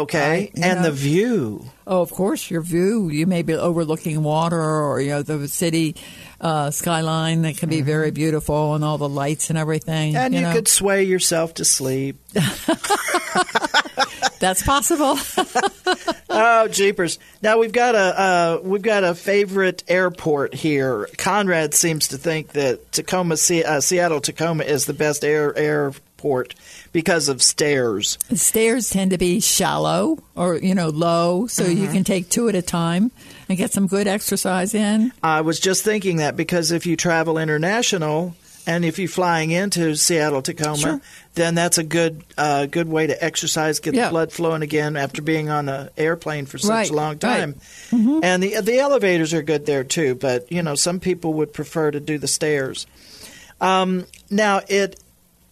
[0.00, 0.86] Okay, Right, and know.
[0.86, 1.64] the view.
[1.86, 3.08] Oh, of course, your view.
[3.08, 5.96] You may be overlooking water or, you know, the city
[6.40, 10.16] uh, skyline that can be very beautiful and all the lights and everything.
[10.16, 10.52] And you, know.
[10.52, 12.16] could sway yourself to sleep.
[14.40, 15.18] That's possible.
[16.34, 17.18] Oh, jeepers!
[17.42, 21.06] Now we've got a uh, we've got a favorite airport here.
[21.18, 26.54] Conrad seems to think that Tacoma, uh, Seattle Tacoma, is the best air airport
[26.92, 28.18] because of stairs.
[28.34, 31.92] Stairs tend to be shallow or, you know, low, so you Mm-hmm.
[31.92, 33.10] can take two at a time
[33.48, 35.12] and get some good exercise in.
[35.22, 39.96] I was just thinking that because if you travel international and if you're flying into
[39.96, 41.00] Seattle Tacoma, Sure.
[41.34, 44.04] then that's a good uh, good way to exercise, get Yeah.
[44.04, 47.20] the blood flowing again after being on an airplane for such Right, a long right.
[47.20, 47.54] time.
[47.90, 51.90] And the the elevators are good there too, but you know some people would prefer
[51.90, 52.86] to do the stairs.
[53.60, 54.98] Um, now it.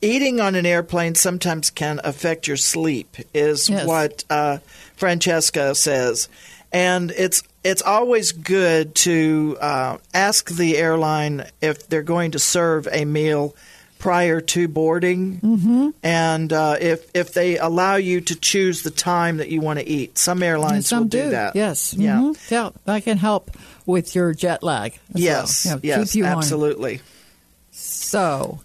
[0.03, 3.87] Eating on an airplane sometimes can affect your sleep, is Yes.
[3.87, 4.59] what uh,
[4.97, 6.29] Francesca says,
[6.73, 12.89] and it's it's always good to uh, ask the airline if they're going to serve
[12.91, 13.55] a meal
[13.99, 15.91] prior to boarding, mm-hmm.
[16.03, 19.87] and uh, if if they allow you to choose the time that you want to
[19.87, 20.17] eat.
[20.17, 21.55] Some airlines Some will do, do, that.
[21.55, 21.93] Yes.
[21.93, 22.51] yeah, Mhm.
[22.51, 22.71] Yeah.
[22.87, 23.51] That can help
[23.85, 24.99] with your jet lag.
[25.13, 25.81] yes, well.
[25.83, 27.03] Yes, you on absolutely.
[27.73, 28.61] So,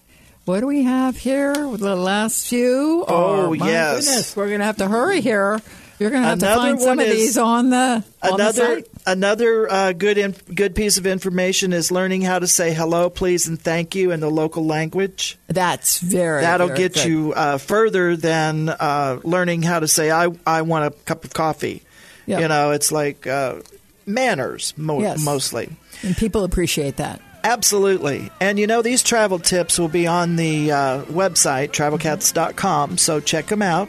[0.45, 1.67] what do we have here?
[1.67, 3.03] With the last few?
[3.07, 4.05] Oh, my yes.
[4.05, 5.59] Goodness, we're going to have to hurry here.
[5.97, 8.83] You're going to have Another to find some of these on the on the Another
[9.07, 13.47] another uh, good in, good piece of information is learning how to say hello, please,
[13.47, 15.37] and thank you in the local language.
[15.47, 16.41] That's very.
[16.41, 17.05] That'll very get good.
[17.05, 21.33] you uh, further than uh, learning how to say I I want a cup of
[21.33, 21.81] coffee.
[22.25, 22.39] Yeah.
[22.39, 23.61] You know, it's like uh,
[24.05, 25.23] manners mo- Yes.
[25.23, 25.69] mostly.
[26.03, 27.21] and people appreciate that.
[27.45, 28.31] Absolutely.
[28.41, 33.45] And you know, these travel tips will be on the uh, website, travelkatz.com, so check
[33.45, 33.87] them out.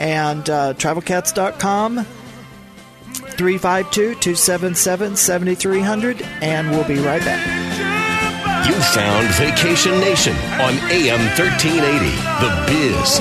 [0.00, 2.04] And uh, travelkatz.com,
[3.14, 7.46] 352 277 7300, and we'll be right back.
[8.66, 12.10] You found Vacation Nation on AM 1380,
[12.42, 13.20] The Biz.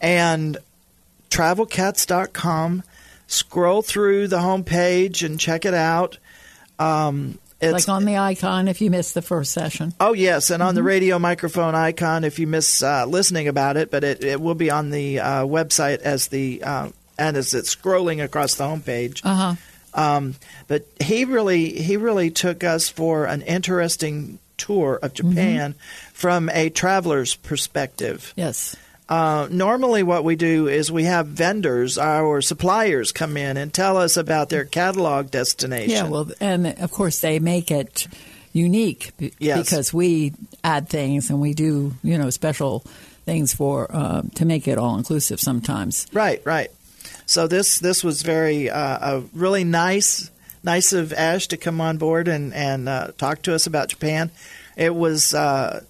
[0.00, 0.58] And
[1.30, 2.82] travelkatz.com.
[3.30, 6.16] Scroll through the homepage and check it out.
[6.78, 9.92] Um, it's, like on the icon if you missed the first session.
[9.98, 10.74] Oh yes, and on Mm-hmm.
[10.76, 14.54] the radio microphone icon if you miss uh, listening about it, but it, it will
[14.54, 19.22] be on the uh, website as the uh, and as it's scrolling across the homepage.
[19.24, 19.54] Uh huh.
[19.94, 20.34] Um,
[20.68, 25.30] but he really he really took us for an interesting tour of Mm-hmm.
[25.30, 25.74] Japan
[26.12, 28.32] from a traveler's perspective.
[28.36, 28.76] Yes.
[29.08, 33.96] Uh, normally, what we do is we have vendors, our suppliers, come in and tell
[33.96, 35.90] us about their catalog destination.
[35.90, 36.08] Yeah.
[36.08, 38.06] Well, and of course they make it
[38.52, 39.58] unique be- Yes.
[39.60, 42.80] because we add things and we do you know special
[43.24, 46.06] things for uh, to make it all inclusive sometimes.
[46.12, 46.70] Right, right.
[47.24, 50.30] So this this was very uh, a really nice
[50.64, 54.30] nice of Ash to come on board and and uh, talk to us about Japan.
[54.76, 55.82] It was uh,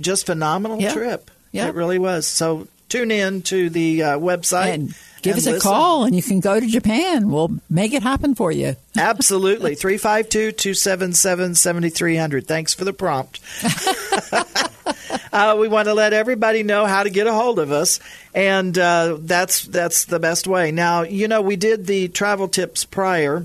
[0.00, 0.92] just phenomenal Yeah.
[0.94, 1.30] trip.
[1.56, 1.68] Yeah.
[1.68, 2.26] It really was.
[2.26, 5.68] So tune in to the uh, website And give us a listen.
[5.68, 7.30] call and you can go to Japan.
[7.30, 8.76] We'll make it happen for you.
[8.96, 9.74] Absolutely.
[9.74, 12.46] 352 277 7300.
[12.46, 13.40] Thanks for the prompt.
[15.32, 18.00] uh, we want to let everybody know how to get a hold of us,
[18.34, 20.70] and uh, that's that's the best way.
[20.70, 23.44] Now, you know, we did the travel tips prior.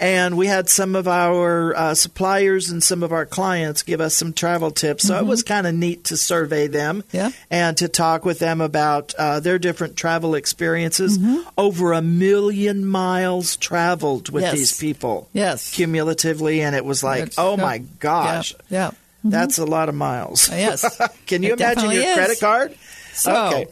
[0.00, 4.14] And we had some of our uh, suppliers and some of our clients give us
[4.14, 5.06] some travel tips.
[5.06, 7.30] So it was kind of neat to survey them Yeah.
[7.50, 11.18] and to talk with them about uh, their different travel experiences.
[11.56, 14.54] Over a million miles traveled with Yes.
[14.54, 15.70] these people Yes.
[15.72, 18.90] cumulatively, and it was like, oh my gosh, Yeah.
[18.90, 18.90] yeah.
[19.24, 20.48] that's a lot of miles.
[20.50, 20.84] Yes.
[21.26, 22.14] Can you It imagine your is.
[22.14, 22.74] credit card?
[23.12, 23.66] So, okay.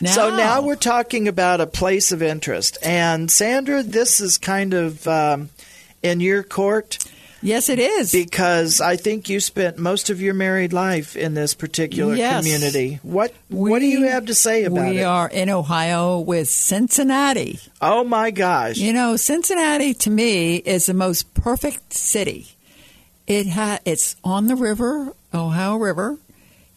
[0.00, 4.74] Now, So now we're talking about a place of interest, and Sandra, this is kind
[4.74, 5.48] of um,
[6.02, 6.98] in your court
[7.42, 8.12] Yes, it is.
[8.12, 12.42] because I think you spent most of your married life in this particular Yes.
[12.44, 12.98] community.
[13.02, 14.92] What What do you have to say about we it?
[14.94, 17.58] We are in Ohio with Cincinnati.
[17.80, 18.76] oh my gosh!
[18.78, 22.48] You know, Cincinnati to me is the most perfect city.
[23.26, 26.18] It ha- it's on the river, Ohio River.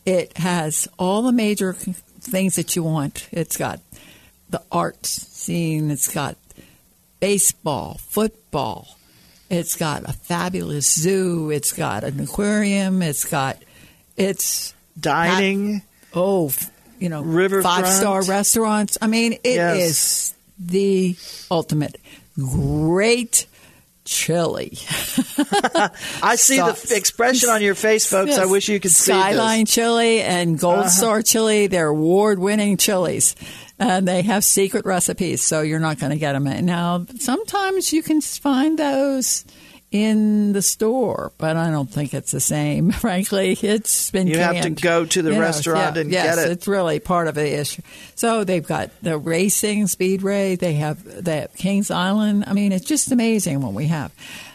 [0.06, 1.76] It has all the major
[2.22, 3.28] things that you want.
[3.32, 3.80] It's got
[4.50, 5.92] the art scene.
[5.92, 6.36] It's got
[7.20, 8.96] baseball, football.
[9.50, 11.50] It's got a fabulous zoo.
[11.50, 13.02] It's got an aquarium.
[13.02, 13.58] It's got
[14.16, 15.82] it's Dining.
[16.14, 16.52] oh,
[17.00, 17.64] you know, Riverfront.
[17.64, 18.98] five star restaurants.
[19.02, 20.34] I mean, it is Yes.
[20.60, 21.16] the
[21.50, 21.96] ultimate
[22.38, 23.46] great
[24.10, 24.78] chili.
[26.22, 28.38] I see the expression on your face, folks.
[28.38, 29.62] I wish you could see Skyline.
[29.62, 29.66] Uh-huh.
[29.66, 31.68] chili and Gold Star chili.
[31.68, 33.36] They're award winning chilies.
[33.78, 36.44] And they have secret recipes, so you're not going to get them.
[36.66, 39.46] Now, sometimes you can find those
[39.92, 42.92] in the store, but I don't think it's the same.
[42.92, 46.36] Frankly, it's been You have to go to the You know, restaurant yeah, and yes,
[46.36, 46.52] get it.
[46.52, 47.82] It's really part of the issue.
[48.16, 50.56] So they've got the racing, speedway.
[50.56, 52.46] They have they have Kings Island.
[52.48, 54.12] I mean, it's just amazing what we have.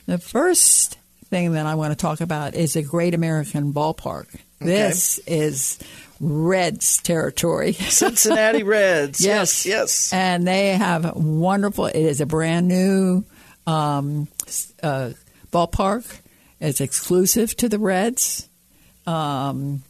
[0.06, 0.98] The first
[1.30, 4.26] thing that I want to talk about is a Great American Ballpark.
[4.60, 5.78] This is
[6.20, 7.72] Reds territory.
[7.72, 9.20] Cincinnati Reds.
[9.20, 10.12] Yes, yes, yes.
[10.12, 11.86] And they have wonderful.
[11.86, 13.24] It is a brand new
[13.66, 14.28] um,
[14.82, 15.10] uh,
[15.54, 16.20] ballpark.
[16.60, 18.48] It's exclusive to the Reds.
[19.06, 19.82] Um,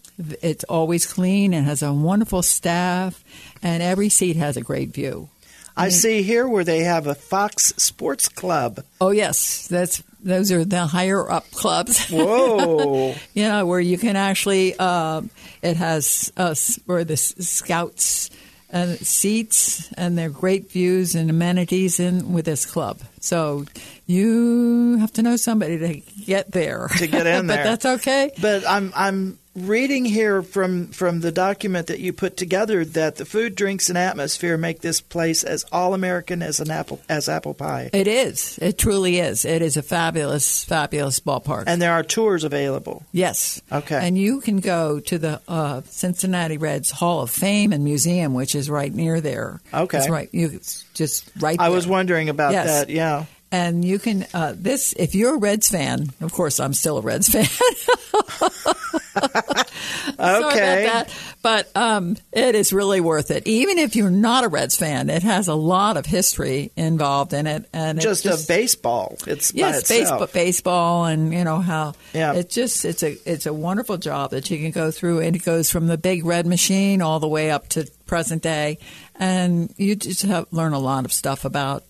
[0.42, 3.24] it's always clean and has a wonderful staff,
[3.62, 5.30] and every seat has a great view.
[5.76, 8.84] I see here where they have a Fox Sports Club.
[9.00, 12.06] Oh yes, that's those are the higher up clubs.
[12.10, 13.14] Whoa!
[13.34, 14.78] you know where you can actually.
[14.78, 15.30] Um,
[15.62, 18.30] it has us where the scouts
[18.70, 23.00] and seats and their great views and amenities in with this club.
[23.20, 23.66] So
[24.06, 27.64] you have to know somebody to get there To get in but there.
[27.64, 28.32] that's okay.
[28.40, 33.24] But I'm I'm reading here from from the document that you put together that the
[33.24, 37.54] food, drinks, and atmosphere make this place as all American as an apple as apple
[37.54, 37.90] pie.
[37.92, 38.58] It is.
[38.60, 39.44] It truly is.
[39.44, 41.64] It is a fabulous, fabulous ballpark.
[41.66, 43.04] And there are tours available.
[43.12, 43.60] Yes.
[43.70, 44.06] Okay.
[44.06, 48.54] And you can go to the uh, Cincinnati Reds Hall of Fame and Museum, which
[48.54, 49.60] is right near there.
[49.72, 49.98] Okay.
[49.98, 50.28] It's right.
[50.32, 51.58] You it's just right.
[51.60, 51.76] I there.
[51.76, 52.66] was wondering about Yes.
[52.66, 52.90] that.
[52.90, 53.24] Yeah.
[53.54, 56.08] And you can uh, this if you're a Reds fan.
[56.20, 57.44] Of course, I'm still a Reds fan.
[60.16, 60.84] Sorry Okay.
[60.84, 61.10] about that.
[61.42, 63.46] But um, it is really worth it.
[63.46, 67.46] Even if you're not a Reds fan, it has a lot of history involved in
[67.46, 69.16] it, and it's Just, just a baseball.
[69.26, 72.32] It's Yes, baseball, baseball, and you know how Yeah.
[72.32, 75.44] it's just it's a it's a wonderful job that you can go through, and it
[75.44, 78.78] goes from the big red machine all the way up to present day,
[79.16, 81.84] and you just have, learn a lot of stuff about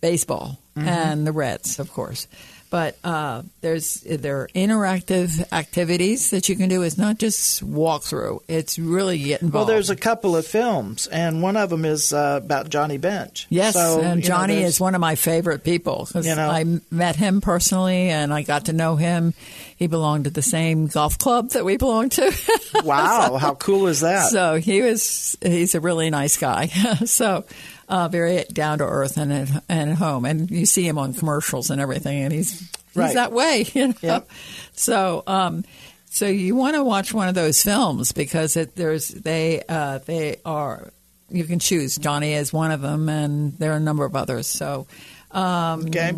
[0.00, 0.88] baseball Mm-hmm.
[0.88, 2.28] and the Reds, of course.
[2.68, 6.82] But uh, there's there are interactive activities that you can do.
[6.82, 8.42] It's not just walk through.
[8.48, 9.68] It's really get involved.
[9.68, 13.46] Well, there's a couple of films, and one of them is uh, about Johnny Bench.
[13.50, 16.50] Yes, So, and you know, Johnny is one of my favorite people You know.
[16.50, 19.32] I met him personally and I got to know him.
[19.76, 22.32] He belonged to the same golf club that we belonged to.
[22.84, 24.28] Wow, how cool is that?
[24.30, 26.66] so he was he's a really nice guy.
[27.04, 27.44] so
[27.88, 31.14] uh, very down to earth and at, and at home, and you see him on
[31.14, 33.14] commercials and everything, and he's he's Right.
[33.14, 33.64] that way.
[33.74, 33.94] You know?
[34.00, 34.30] Yep.
[34.74, 35.64] So um,
[36.10, 40.36] so you want to watch one of those films because it, there's they uh, they
[40.44, 40.90] are
[41.30, 41.96] you can choose.
[41.96, 44.46] Johnny is one of them, and there are a number of others.
[44.46, 44.86] So
[45.32, 46.12] um, okay.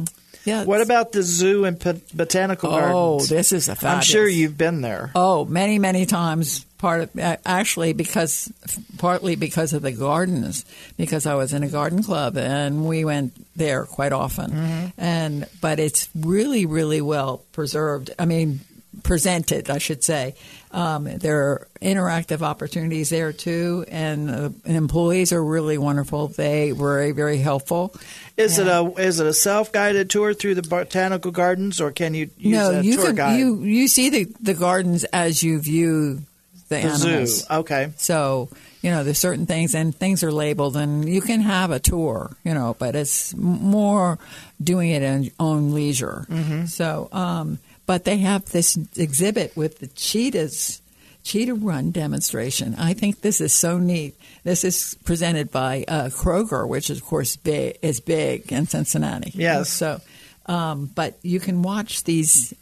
[0.45, 0.65] yeah.
[0.65, 1.79] What about the zoo and
[2.15, 3.33] botanical Oh, gardens?
[3.33, 5.11] Oh, this is a I'm sure you've been there.
[5.15, 6.65] Oh, many, many times.
[6.79, 7.11] Part of
[7.45, 8.53] actually because
[8.99, 10.65] partly because of the gardens,
[10.97, 14.53] because I was in a garden club and we went there quite often.
[14.53, 14.87] Mm-hmm.
[14.97, 18.13] And but it's really, really well preserved.
[18.19, 18.61] I mean,
[19.03, 20.35] presented, I should say.
[20.71, 26.29] Um, there are interactive opportunities there too, and uh, employees are really wonderful.
[26.29, 27.95] They were very, very helpful.
[28.37, 32.15] Is it a is it a self guided tour through the botanical gardens, or can
[32.15, 33.39] you use no, a you tour can guide?
[33.39, 36.23] you you see the the gardens as you view
[36.69, 37.41] the, the animals.
[37.41, 37.47] zoo.
[37.51, 37.93] Okay.
[37.97, 38.49] So,
[38.83, 42.37] you know, there's certain things and things are labeled and you can have a tour,
[42.45, 44.19] you know, but it's more
[44.63, 46.27] doing it in own leisure.
[46.29, 46.67] Mm-hmm.
[46.67, 50.83] So, um, but they have this exhibit with the cheetahs,
[51.25, 52.75] cheetah run demonstration.
[52.79, 54.15] I think this is so neat.
[54.45, 59.33] This is presented by uh, Kroger, which is, of course big, is big in Cincinnati.
[59.35, 59.71] Yes.
[59.71, 60.01] So,
[60.47, 62.55] um, but you can watch these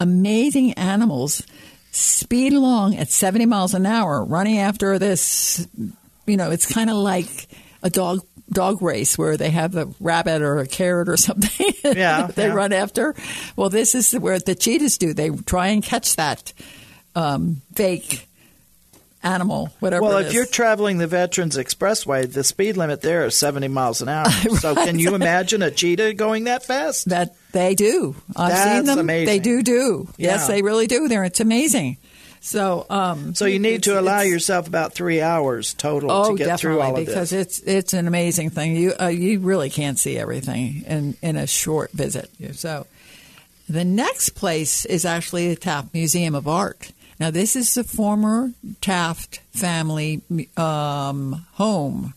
[0.00, 1.42] amazing animals
[1.92, 5.66] speed along at 70 miles an hour, running after this.
[6.26, 7.48] You know, it's kind of like
[7.82, 11.72] a dog dog race where they have a rabbit or a carrot or something.
[11.84, 12.52] Yeah, they yeah.
[12.52, 13.14] run after.
[13.56, 15.14] Well, this is where the cheetahs do.
[15.14, 16.52] They try and catch that
[17.14, 18.28] um, fake
[19.22, 20.02] animal, whatever.
[20.02, 24.08] Well, if you're traveling the Veterans Expressway, the speed limit there is 70 miles an
[24.08, 24.26] hour.
[24.60, 27.08] So, can you imagine a cheetah going that fast?
[27.08, 28.14] That they do.
[28.36, 28.98] I've That's seen them.
[28.98, 29.26] amazing.
[29.26, 30.08] They do do.
[30.16, 31.08] Yes, they really do.
[31.08, 31.96] There, it's amazing.
[32.40, 36.46] So, um, So, you need to allow yourself about three hours total Oh, to get
[36.46, 37.58] definitely, through all of because this.
[37.58, 38.74] it's it's an amazing thing.
[38.76, 42.28] You uh, you really can't see everything in in a short visit.
[42.54, 42.86] So,
[43.68, 46.90] the next place is actually the Taft Museum of Art.
[47.22, 50.22] Now, this is the former Taft family
[50.56, 52.14] um, home.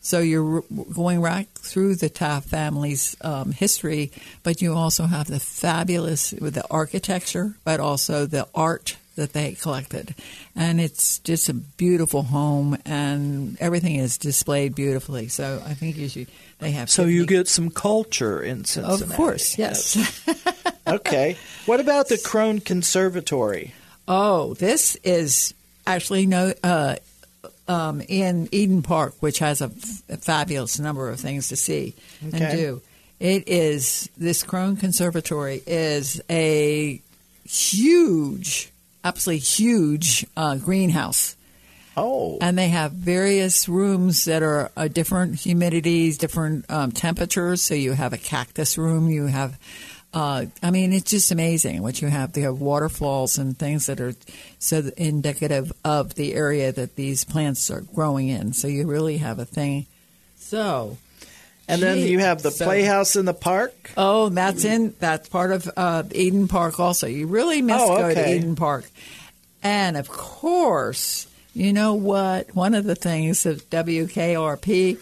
[0.00, 0.62] So you're
[0.94, 6.54] going right through the Taft family's um, history, but you also have the fabulous with
[6.54, 10.14] the architecture, but also the art that they collected,
[10.54, 15.28] and it's just a beautiful home, and everything is displayed beautifully.
[15.28, 16.28] So I think you should.
[16.60, 19.04] They have So, you get some culture in Cincinnati.
[19.04, 20.22] of course, yes.
[20.86, 21.36] okay.
[21.66, 23.74] What about the Krohn Conservatory?
[24.08, 25.54] Oh, this is
[25.86, 26.96] actually no uh,
[27.68, 31.94] um, in Eden Park, which has a, f- a fabulous number of things to see
[32.28, 32.44] Okay.
[32.44, 32.82] and do.
[33.18, 37.00] It is this Krohn Conservatory is a
[37.48, 38.70] huge,
[39.04, 41.34] absolutely huge uh, greenhouse.
[41.98, 47.62] Oh, And they have various rooms that are uh, different humidities, different um, temperatures.
[47.62, 49.58] So you have a cactus room, you have
[50.16, 52.32] Uh, I mean, it's just amazing what you have.
[52.32, 54.14] They have waterfalls and things that are
[54.58, 58.54] so indicative of the area that these plants are growing in.
[58.54, 59.84] So you really have a thing.
[60.38, 60.96] So,
[61.68, 63.90] And then you have the so- playhouse in the park.
[63.98, 66.80] oh, that's in that's part of uh, Eden Park.
[66.80, 68.34] Also, you really must Oh, go to.
[68.36, 68.88] Eden Park.
[69.62, 72.54] And of course, you know what?
[72.54, 74.98] One of the things of WKRP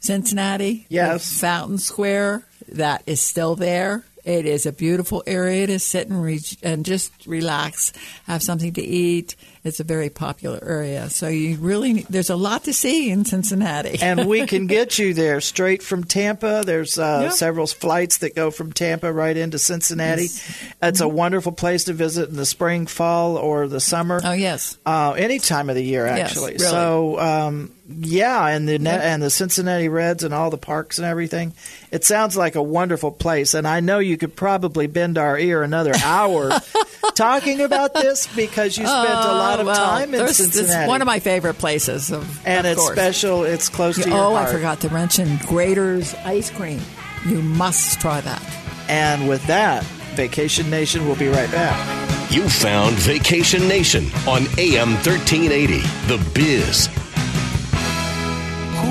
[0.00, 1.40] Cincinnati, Yes.
[1.40, 4.04] Fountain Square, that is still there.
[4.26, 7.92] It is a beautiful area to sit and re- and just relax,
[8.26, 9.36] have something to eat.
[9.66, 13.98] It's a very popular area, so you really there's a lot to see in Cincinnati.
[14.02, 16.62] and we can get you there straight from Tampa.
[16.64, 17.28] There's uh, Yeah.
[17.30, 20.24] several flights that go from Tampa right into Cincinnati.
[20.24, 20.36] It's
[20.80, 21.02] Mm-hmm.
[21.02, 24.20] a wonderful place to visit in the spring, fall, or the summer.
[24.24, 26.52] oh yes, Uh, any time of the year, Yes, actually.
[26.52, 26.64] really.
[26.64, 29.00] So, um, yeah, and the Yeah.
[29.12, 31.52] and the Cincinnati Reds and all the parks and everything.
[31.90, 35.62] It sounds like a wonderful place, and I know you could probably bend our ear
[35.62, 36.50] another hour
[37.14, 40.80] talking about this because you spent a lot of Oh, well, time in there's- Cincinnati.
[40.84, 42.94] It's one of my favorite places, of, and of it's course.
[42.96, 43.44] special.
[43.44, 44.48] It's close to your Oh, heart.
[44.48, 46.80] I forgot to mention Graeter's ice cream.
[47.26, 48.42] You must try that.
[48.88, 49.82] And with that,
[50.14, 52.30] Vacation Nation will be right back.
[52.30, 56.88] You found Vacation Nation on AM 1380, The Biz.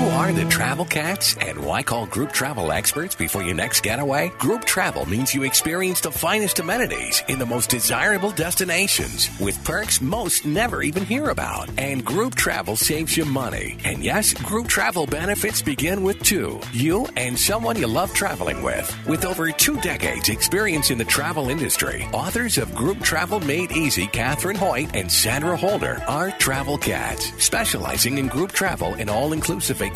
[0.06, 4.28] Who are the Travel Katz and why call group travel experts before your next getaway?
[4.38, 10.00] Group travel means you experience the finest amenities in the most desirable destinations with perks
[10.00, 11.68] most never even hear about.
[11.76, 13.78] And group travel saves you money.
[13.84, 16.60] And yes, group travel benefits begin with two.
[16.72, 18.86] You and someone you love traveling with.
[19.08, 24.06] With over two decades experience in the travel industry, authors of Group Travel Made Easy,
[24.06, 29.95] Catherine Hoyt and Sandra Holder are Travel Katz, specializing in group travel and all-inclusive vacations.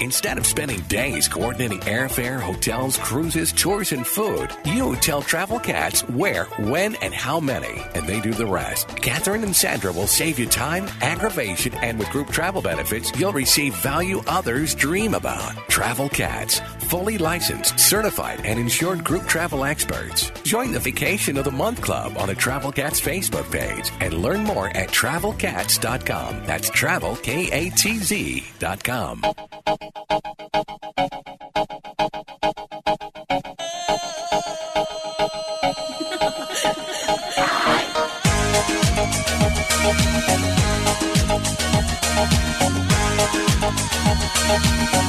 [0.00, 6.00] Instead of spending days coordinating airfare, hotels, cruises, tours, and food, you tell Travel Katz
[6.08, 8.88] where, when, and how many, and they do the rest.
[8.88, 13.74] Catherine and Sandra will save you time, aggravation, and with group travel benefits, you'll receive
[13.76, 15.54] value others dream about.
[15.68, 16.60] Travel Katz,
[16.90, 20.30] fully licensed, certified, and insured group travel experts.
[20.42, 24.42] Join the Vacation of the Month Club on the Travel Katz Facebook page and learn
[24.42, 26.44] more at travelkatz.com.
[26.46, 29.22] That's travel, K A T Z.com.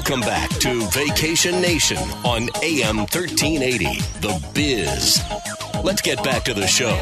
[0.08, 3.84] Welcome back to Vacation Nation on AM 1380,
[4.22, 5.22] The Biz.
[5.84, 6.94] Let's get back to the show.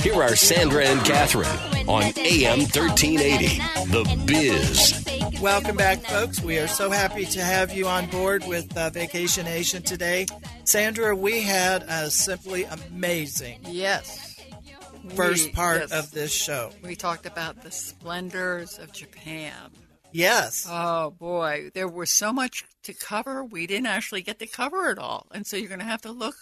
[0.00, 1.46] Here are Sandra and Catherine
[1.88, 3.58] on AM 1380,
[3.92, 5.40] The Biz.
[5.40, 6.40] Welcome back, folks.
[6.42, 10.26] We are so happy to have you on board with uh, Vacation Nation today.
[10.64, 14.36] Sandra, we had a simply amazing Yes.
[15.14, 15.92] first We- part yes.
[15.92, 16.70] of this show.
[16.82, 19.54] We talked about the splendors of Japan.
[20.12, 20.66] Yes.
[20.68, 23.44] Oh boy, there was so much to cover.
[23.44, 25.26] We didn't actually get to cover it all.
[25.32, 26.36] And so you're going to have to look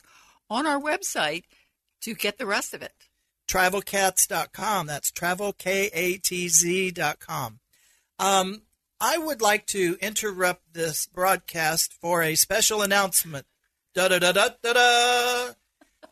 [0.48, 1.44] on our website
[2.02, 2.92] to get the rest of it.
[3.48, 4.86] travelkatz.com.
[4.86, 7.58] That's travelkatz.com.
[8.18, 8.62] Um,
[9.00, 13.46] I would like to interrupt this broadcast for a special announcement.
[13.94, 15.52] Da da da da da da.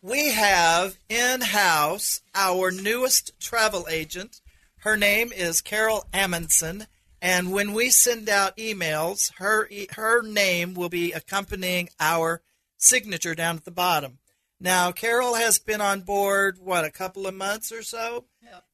[0.02, 4.42] We have in house our newest travel agent.
[4.78, 6.86] Her name is Carol Amundsen.
[7.24, 12.42] And when we send out emails, her her name will be accompanying our
[12.76, 14.18] signature down at the bottom.
[14.60, 18.26] Now, Carol has been on board what a couple of months or so,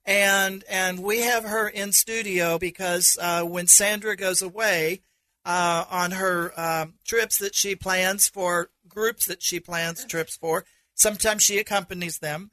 [0.05, 5.03] and and we have her in studio because uh, when Sandra goes away
[5.45, 10.65] uh, on her um, trips that she plans for groups that she plans trips for,
[10.93, 12.51] sometimes she accompanies them,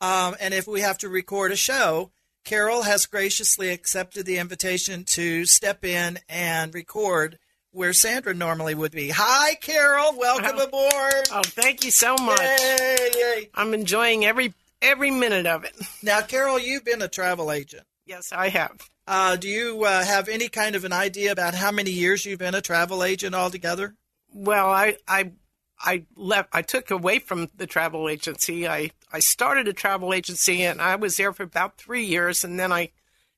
[0.00, 2.10] um, and if we have to record a show,
[2.46, 7.40] Carol has graciously accepted the invitation to step in and record
[7.72, 9.08] where Sandra normally would be.
[9.08, 10.16] Hi, Carol.
[10.16, 11.28] Welcome aboard.
[11.32, 12.40] Oh, thank you so much.
[12.40, 13.50] Yay, yay.
[13.52, 15.74] I'm enjoying every every minute of it.
[16.04, 17.82] Now, Carol, you've been a travel agent.
[18.06, 18.78] Yes, I have.
[19.08, 22.38] Uh, do you uh, have any kind of an idea about how many years you've
[22.38, 23.96] been a travel agent altogether?
[24.32, 25.32] Well, I I
[25.78, 26.48] I left.
[26.52, 28.66] I took away from the travel agency.
[28.66, 32.58] I I started a travel agency and I was there for about three years, and
[32.58, 32.90] then I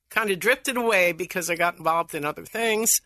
[0.09, 3.01] kind of drifted away because I got involved in other things.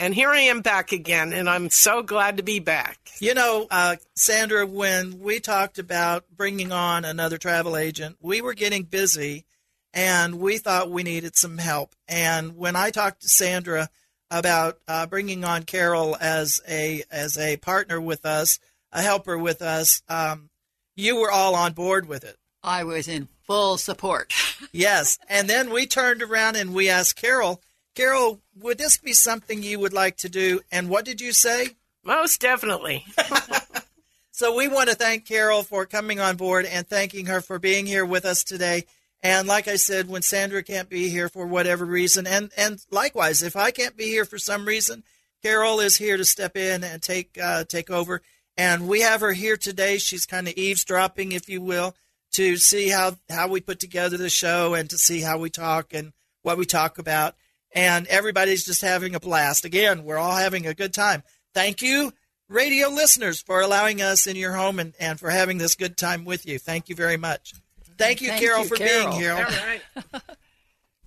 [0.00, 2.98] And here I am back again, and I'm so glad to be back.
[3.18, 8.54] You know, uh, Sandra, when we talked about bringing on another travel agent, we were
[8.54, 9.44] getting busy
[9.92, 11.96] and we thought we needed some help.
[12.06, 13.88] And when I talked to Sandra
[14.30, 18.58] about uh, bringing on Carol as a as a partner with us,
[18.92, 20.50] a helper with us, um,
[20.96, 22.36] you were all on board with it.
[22.62, 24.34] I was in full support.
[24.72, 25.18] yes.
[25.28, 27.62] And then we turned around and we asked Carol,
[27.94, 30.60] Carol, would this be something you would like to do?
[30.70, 31.70] And what did you say?
[32.04, 33.04] Most definitely.
[34.30, 37.86] so we want to thank Carol for coming on board and thanking her for being
[37.86, 38.84] here with us today.
[39.22, 43.42] And like I said, when Sandra can't be here for whatever reason, and, and likewise,
[43.42, 45.02] if I can't be here for some reason,
[45.42, 48.22] Carol is here to step in and take uh, take over.
[48.56, 49.98] And we have her here today.
[49.98, 51.94] She's kind of eavesdropping, if you will,
[52.32, 55.94] to see how, how we put together the show and to see how we talk
[55.94, 56.12] and
[56.42, 57.34] what we talk about
[57.72, 59.64] and everybody's just having a blast.
[59.64, 61.22] Again, we're all having a good time.
[61.54, 62.12] Thank you,
[62.48, 66.24] radio listeners, for allowing us in your home and, and for having this good time
[66.24, 66.58] with you.
[66.58, 67.54] Thank you very much.
[67.98, 69.08] Thank you, Thank Carol, you, for Carol.
[69.10, 69.32] being here.
[69.34, 69.82] All right.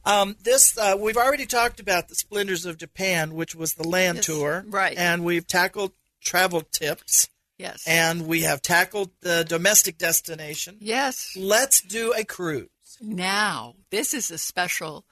[0.04, 4.16] Um, this uh, we've already talked about the Splendors of Japan, which was the land
[4.18, 4.98] Yes, tour, right.
[4.98, 5.92] And we've tackled
[6.24, 7.30] travel tips,
[7.60, 7.84] Yes.
[7.88, 10.78] and we have tackled the domestic destination.
[10.80, 11.36] yes.
[11.38, 12.70] Let's do a cruise.
[13.00, 15.06] Now, this is a special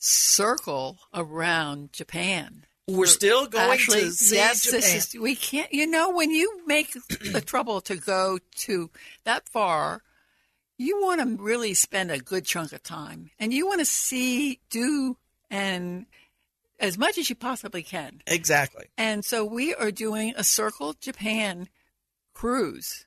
[0.00, 2.64] circle around Japan.
[2.88, 4.80] We're still going Actually, to see yes, Japan.
[4.80, 5.20] this is.
[5.20, 5.72] We can't.
[5.72, 6.92] You know, when you make
[7.32, 8.90] the trouble to go to
[9.24, 10.02] that far,
[10.78, 14.60] you want to really spend a good chunk of time, and you want to see,
[14.70, 15.16] do,
[15.50, 16.06] and
[16.78, 18.20] as much as you possibly can.
[18.26, 18.86] exactly.
[18.98, 21.68] And so we are doing a Circle Japan
[22.34, 23.06] cruise.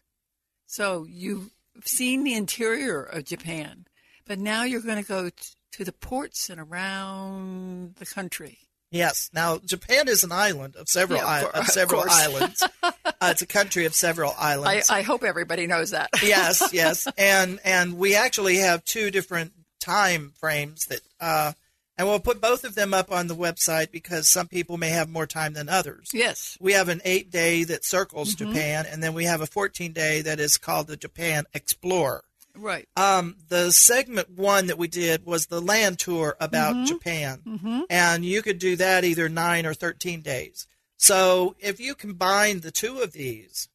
[0.65, 1.51] So you've
[1.83, 3.85] seen the interior of Japan,
[4.25, 5.35] but now you're going to go t-
[5.73, 8.57] to the ports and around the country.
[8.91, 9.29] Yes.
[9.33, 12.63] Now, Japan is an island of several Yeah, of i- of of several islands.
[13.21, 14.89] uh, it's a country of several islands.
[14.89, 16.09] I hope everybody knows that.
[16.23, 21.53] yes, yes, and and we actually have two different time frames that, uh,
[21.97, 25.09] and we'll put both of them up on the website because some people may have
[25.09, 26.09] more time than others.
[26.13, 26.57] yes.
[26.61, 28.51] We have an eight day that circles Mm-hmm.
[28.53, 32.23] Japan, and then we have a fourteen day that is called the Japan Explorer.
[32.55, 32.89] Right.
[32.97, 36.85] Um, the segment one that we did was the land tour about Mm-hmm.
[36.85, 40.67] Japan, and you could do that either nine or thirteen days.
[41.01, 43.69] So if you combine the two of these,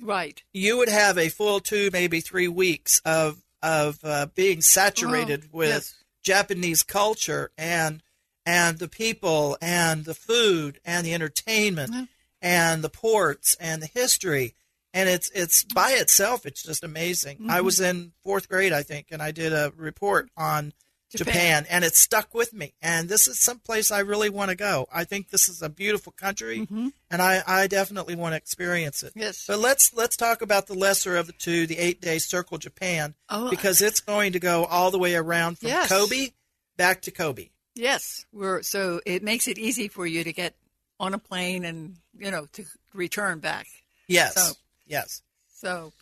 [0.00, 0.42] Right.
[0.52, 5.48] you would have a full two, maybe three weeks of of uh, being saturated Oh,
[5.58, 5.94] with yes.
[6.22, 8.02] Japanese culture and
[8.46, 12.08] and the people and the food and the entertainment
[12.40, 14.54] and the ports and the history
[14.94, 17.36] and it's it's by itself it's just amazing.
[17.36, 17.50] Mm-hmm.
[17.50, 20.72] I was in fourth grade, I think, and I did a report on
[21.16, 21.32] Japan.
[21.34, 21.66] Japan.
[21.70, 22.72] and it stuck with me.
[22.80, 24.86] And this is someplace I really want to go.
[24.92, 26.66] I think this is a beautiful country,
[27.10, 29.10] and I, I definitely want to experience it.
[29.10, 29.20] Mm-hmm.
[29.20, 29.44] Yes.
[29.48, 33.14] But let's let's talk about the lesser of the two, the eight day Circle Japan,
[33.28, 35.88] Oh, because it's going to go all the way around from Yes.
[35.88, 36.28] Kobe
[36.76, 37.48] back to Kobe.
[37.74, 38.24] Yes.
[38.32, 40.54] We're so it makes it easy for you to get
[40.98, 43.66] on a plane and you know to return back.
[44.06, 44.54] Yes, So-
[44.86, 45.22] yes.
[45.54, 45.92] So.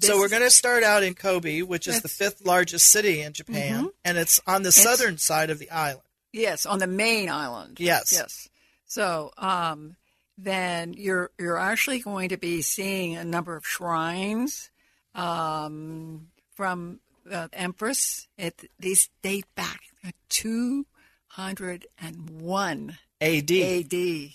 [0.00, 3.32] So we're going to start out in Kobe, which is the fifth largest city in
[3.32, 6.02] Japan, and it's on the southern side of the island.
[6.32, 7.80] Yes, on the main island.
[7.80, 8.12] Yes.
[8.12, 8.48] Yes.
[8.84, 9.96] So um,
[10.38, 14.70] then you're you're actually going to be seeing a number of shrines
[15.14, 18.28] um, from the Empress.
[18.36, 19.80] It, these date back
[20.28, 20.86] two
[21.28, 23.50] hundred and one AD.
[23.50, 24.34] A.D.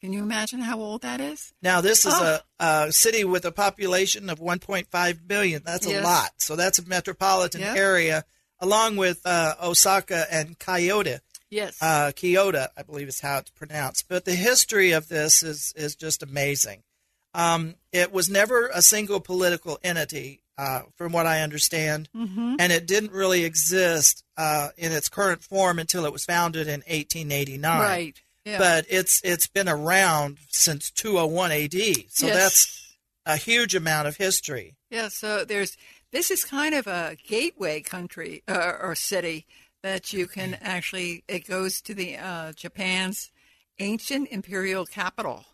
[0.00, 1.52] Can you imagine how old that is?
[1.62, 2.38] Now, this is Oh.
[2.58, 5.62] a, a city with a population of 1.5 million.
[5.64, 6.30] That's a lot.
[6.38, 7.74] So that's a metropolitan Yeah.
[7.76, 8.24] area,
[8.58, 11.18] along with uh, Osaka and Kyoto.
[11.50, 11.76] Yes.
[11.82, 14.06] Uh, Kyoto, I believe is how it's pronounced.
[14.08, 16.82] But the history of this is is just amazing.
[17.34, 22.56] Um, it was never a single political entity, uh, from what I understand, Mm-hmm.
[22.58, 26.80] and it didn't really exist uh, in its current form until it was founded in
[26.88, 28.22] 1889 right.
[28.50, 28.58] Yeah.
[28.58, 31.72] but it's it's been around since 201 AD.
[32.08, 32.36] So Yes.
[32.36, 32.96] that's
[33.26, 34.76] a huge amount of history.
[34.90, 35.76] Yeah, so there's
[36.12, 39.46] this is kind of a gateway country uh, or city
[39.82, 43.30] that you can actually it goes to the uh, Japan's
[43.78, 45.44] ancient imperial capital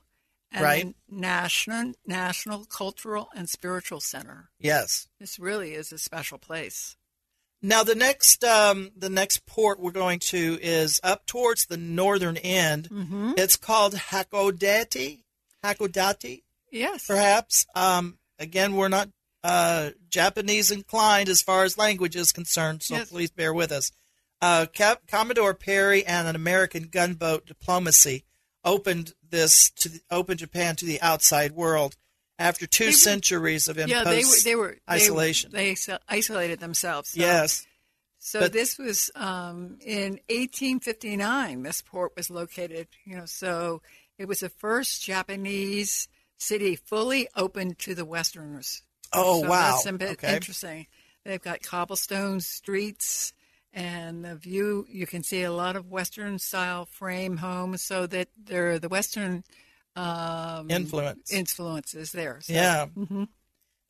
[0.52, 0.94] and Right.
[1.08, 4.48] national national cultural and spiritual center.
[4.58, 5.08] Yes.
[5.20, 6.96] This really is a special place.
[7.66, 12.36] Now the next um, the next port we're going to is up towards the northern
[12.36, 12.88] end.
[12.88, 13.32] Mm-hmm.
[13.36, 15.24] It's called Hakodate.
[15.64, 17.06] Hakodate, Yes.
[17.06, 17.66] perhaps.
[17.74, 19.08] Um, again, we're not
[19.42, 23.10] uh, Japanese inclined as far as language is concerned, so Yes.
[23.10, 23.90] please bear with us.
[24.40, 28.24] Uh, Cap- Commodore Perry and an American gunboat diplomacy
[28.64, 31.96] opened this to the, opened Japan to the outside world
[32.38, 35.50] after two They centuries of imposed yeah, they were they were isolation.
[35.52, 37.10] They, iso- isolated themselves.
[37.10, 37.66] So, yes,
[38.18, 41.62] So but- this was um, in 1859.
[41.62, 42.88] This port was located.
[43.04, 43.82] You know, so
[44.18, 46.08] it was the first Japanese
[46.38, 48.82] city fully open to the Westerners.
[49.12, 49.70] Oh, So wow.
[49.72, 50.34] That's a bit Okay.
[50.36, 50.86] interesting.
[51.24, 53.32] They've got cobblestone streets,
[53.72, 57.82] and the view you can see a lot of Western style frame homes.
[57.82, 59.42] So that they're the Western
[59.96, 61.32] um, Influence.
[61.32, 62.38] influences there.
[62.42, 62.86] So, yeah.
[62.96, 63.24] Mm-hmm.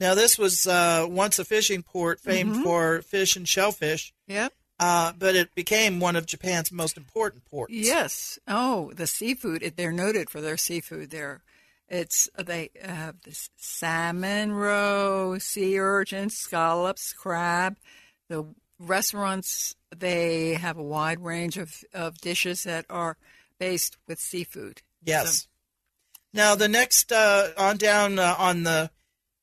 [0.00, 2.62] Now this was uh, once a fishing port famed Mm-hmm.
[2.62, 4.52] for fish and shellfish, Yep.
[4.78, 7.72] uh, but it became one of Japan's most important ports.
[7.72, 8.38] Yes.
[8.46, 9.62] Oh, the seafood.
[9.62, 11.42] it- They're noted for their seafood there.
[11.88, 17.76] It's they have this salmon roe, sea urchins, scallops, crab.
[18.28, 18.44] The
[18.78, 23.16] restaurants they have a wide range of, of dishes that are
[23.59, 24.82] based with seafood.
[25.02, 25.42] Yes.
[25.42, 25.48] So-
[26.33, 28.91] Now the next uh, on down uh, on the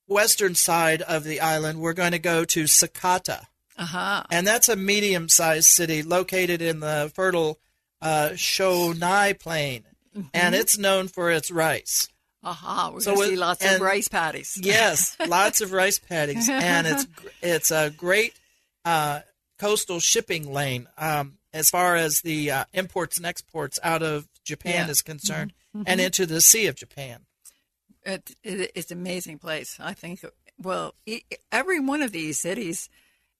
[0.07, 3.45] western side of the island, we're going to go to Sakata,
[3.77, 4.23] uh-huh.
[4.29, 7.59] and that's a medium-sized city located in the fertile
[8.01, 9.83] uh, Shonai Plain,
[10.15, 10.27] Mm-hmm.
[10.35, 12.07] and it's known for its rice.
[12.43, 12.91] Aha.
[12.93, 14.59] We're So going to see lots and- of rice paddies.
[14.61, 17.07] Yes, lots of rice paddies, and it's
[17.41, 18.35] it's a great
[18.85, 19.21] uh,
[19.57, 24.73] coastal shipping lane um, as far as the uh, imports and exports out of Japan
[24.73, 24.81] Yeah.
[24.83, 24.91] Mm-hmm.
[24.91, 25.53] is concerned,
[25.85, 27.21] and into the Sea of Japan.
[28.05, 29.77] It, it, it's an amazing place.
[29.79, 30.23] I think.
[30.57, 31.21] Well, e-
[31.51, 32.89] every one of these cities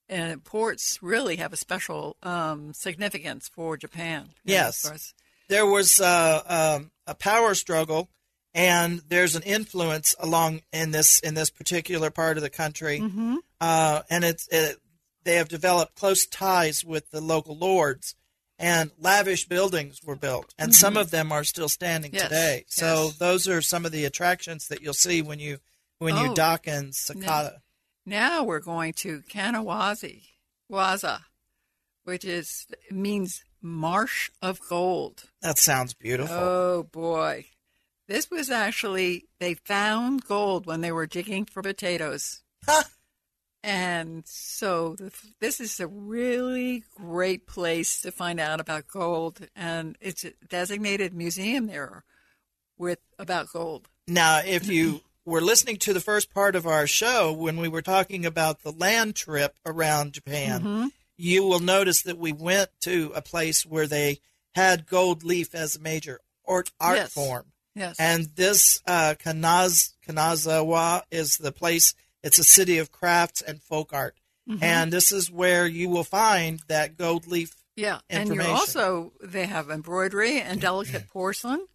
[0.10, 4.24] and ports really have a special um, significance for Japan.
[4.24, 4.84] know, Yes.
[4.84, 5.14] as far as-
[5.50, 6.42] There was uh,
[6.80, 8.10] um, a power struggle,
[8.54, 13.36] and there's an influence along in this in this particular part of the country, Mm-hmm.
[13.62, 14.78] uh, and it's it,
[15.24, 18.16] they have developed close ties with the local lords.
[18.60, 22.18] And lavish buildings were built, and some of them are still standing Mm-hmm.
[22.18, 22.66] Yes, today.
[22.68, 23.18] So yes.
[23.18, 25.58] those are some of the attractions that you'll see when you
[26.00, 26.36] when you Oh.
[26.36, 27.58] dock in Sakata.
[28.06, 30.24] now we're going to Kanawazi,
[30.72, 31.22] Waza,
[32.04, 35.24] which is means marsh of gold.
[35.42, 36.36] That sounds beautiful.
[36.38, 37.46] Oh boy.
[38.08, 42.44] This was actually they found gold when they were digging for potatoes.
[43.64, 44.98] And so
[45.40, 51.14] this is a really great place to find out about gold and it's a designated
[51.14, 52.04] museum there
[52.78, 53.88] with about gold.
[54.08, 57.82] Now, if you were listening to the first part of our show when we were
[57.82, 60.88] talking about the land trip around Japan, Mm-hmm.
[61.16, 64.20] you will notice that we went to a place where they
[64.56, 67.14] had gold leaf as a major art, art Yes.
[67.14, 67.46] form.
[67.76, 67.96] Yes.
[67.98, 71.94] And this uh, Kanaz, Kanazawa is the place,
[72.24, 74.16] it's a city of crafts and folk art.
[74.50, 74.64] Mm-hmm.
[74.64, 77.56] And this is where you will find that gold leaf.
[77.76, 81.66] Yeah, and you're also they have embroidery and delicate porcelain.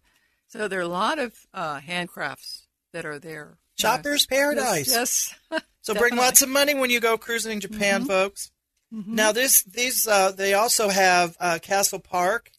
[0.47, 3.57] So there are a lot of uh, handcrafts that are there.
[3.77, 4.87] Shopper's Yes, paradise.
[4.87, 5.35] Yes.
[5.81, 8.51] So bring lots of money when you go cruising Japan, folks.
[8.91, 12.51] Now this these uh, they also have uh, Castle Park,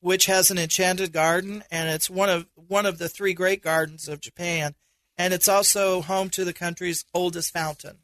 [0.00, 4.06] which has an enchanted garden, and it's one of one of the three great gardens
[4.08, 4.74] of Japan,
[5.18, 7.98] and it's also home to the country's oldest fountain.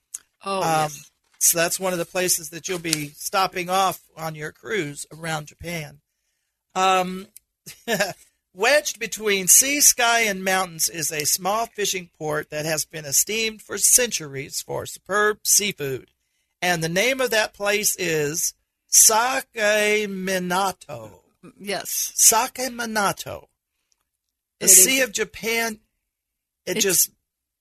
[0.44, 1.10] oh, Um, yes.
[1.38, 5.46] So that's one of the places that you'll be stopping off on your cruise around
[5.46, 6.00] Japan.
[6.74, 7.28] Um,
[8.54, 13.60] wedged between sea, sky, and mountains is a small fishing port that has been esteemed
[13.62, 16.10] for centuries for superb seafood.
[16.62, 18.54] And the name of that place is
[18.86, 21.10] Sake Minato.
[21.60, 22.12] yes.
[22.14, 23.48] Sake Minato.
[24.60, 25.80] The It Sea is- of Japan,
[26.66, 27.10] it It's- just,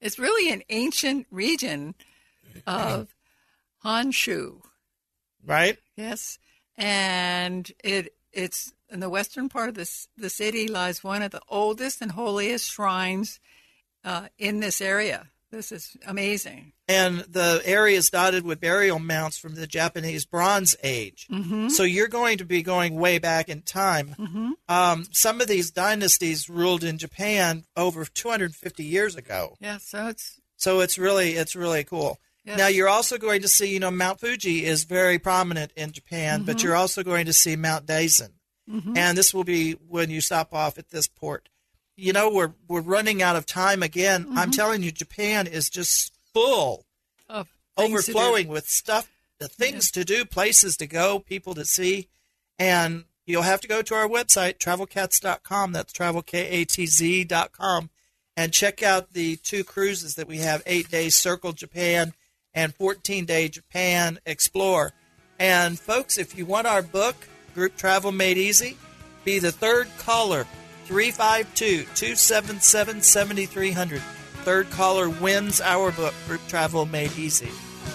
[0.02, 1.96] It's really an ancient region
[2.68, 3.16] of
[3.84, 4.62] Honshu.
[5.46, 5.78] right?
[5.96, 6.38] Yes,
[6.78, 11.42] and it it's in the western part of this the city lies one of the
[11.48, 13.40] oldest and holiest shrines
[14.04, 15.30] uh, in this area.
[15.54, 16.74] This is amazing.
[16.88, 21.28] and the area is dotted with burial mounts from the Japanese Bronze Age.
[21.32, 21.70] Mm-hmm.
[21.70, 24.16] So you're going to be going way back in time.
[24.20, 24.52] Mm-hmm.
[24.68, 29.56] Um, some of these dynasties ruled in Japan over 250 years ago.
[29.60, 32.20] Yeah, so it's So it's really it's really cool.
[32.46, 32.58] Yes.
[32.58, 36.40] Now you're also going to see, you know, Mount Fuji is very prominent in Japan,
[36.40, 36.46] Mm-hmm.
[36.48, 38.32] but you're also going to see Mount Daisen,
[38.98, 41.48] and this will be when you stop off at this port.
[41.96, 44.26] You know, we're we're running out of time again.
[44.32, 44.52] I'm Mm-hmm.
[44.52, 46.86] telling you, Japan is just full
[47.30, 47.84] of do.
[47.84, 52.08] overflowing with stuff, the things to do, places to go, people to see.
[52.58, 55.72] And you'll have to go to our website, travelkatz.com.
[55.74, 57.90] That's travelkatz.com.
[58.36, 62.14] And check out the two cruises that we have eight days Circle Japan
[62.54, 64.94] and 14 day Japan Explore.
[65.40, 67.16] And folks, if you want our book,
[67.54, 68.78] Group Travel Made Easy,
[69.24, 70.48] be the third caller
[70.86, 74.02] 352 277 7300.
[74.44, 77.50] Third caller wins our book, Group Travel Made Easy.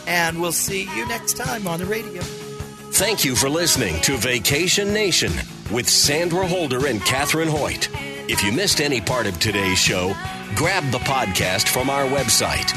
[0.06, 2.22] And we'll see you next time on the radio.
[2.92, 5.32] Thank you for listening to Vacation Nation
[5.70, 7.88] with Sandra Holder and Catherine Hoyt.
[8.28, 10.14] If you missed any part of today's show,
[10.54, 12.72] grab the podcast from our website,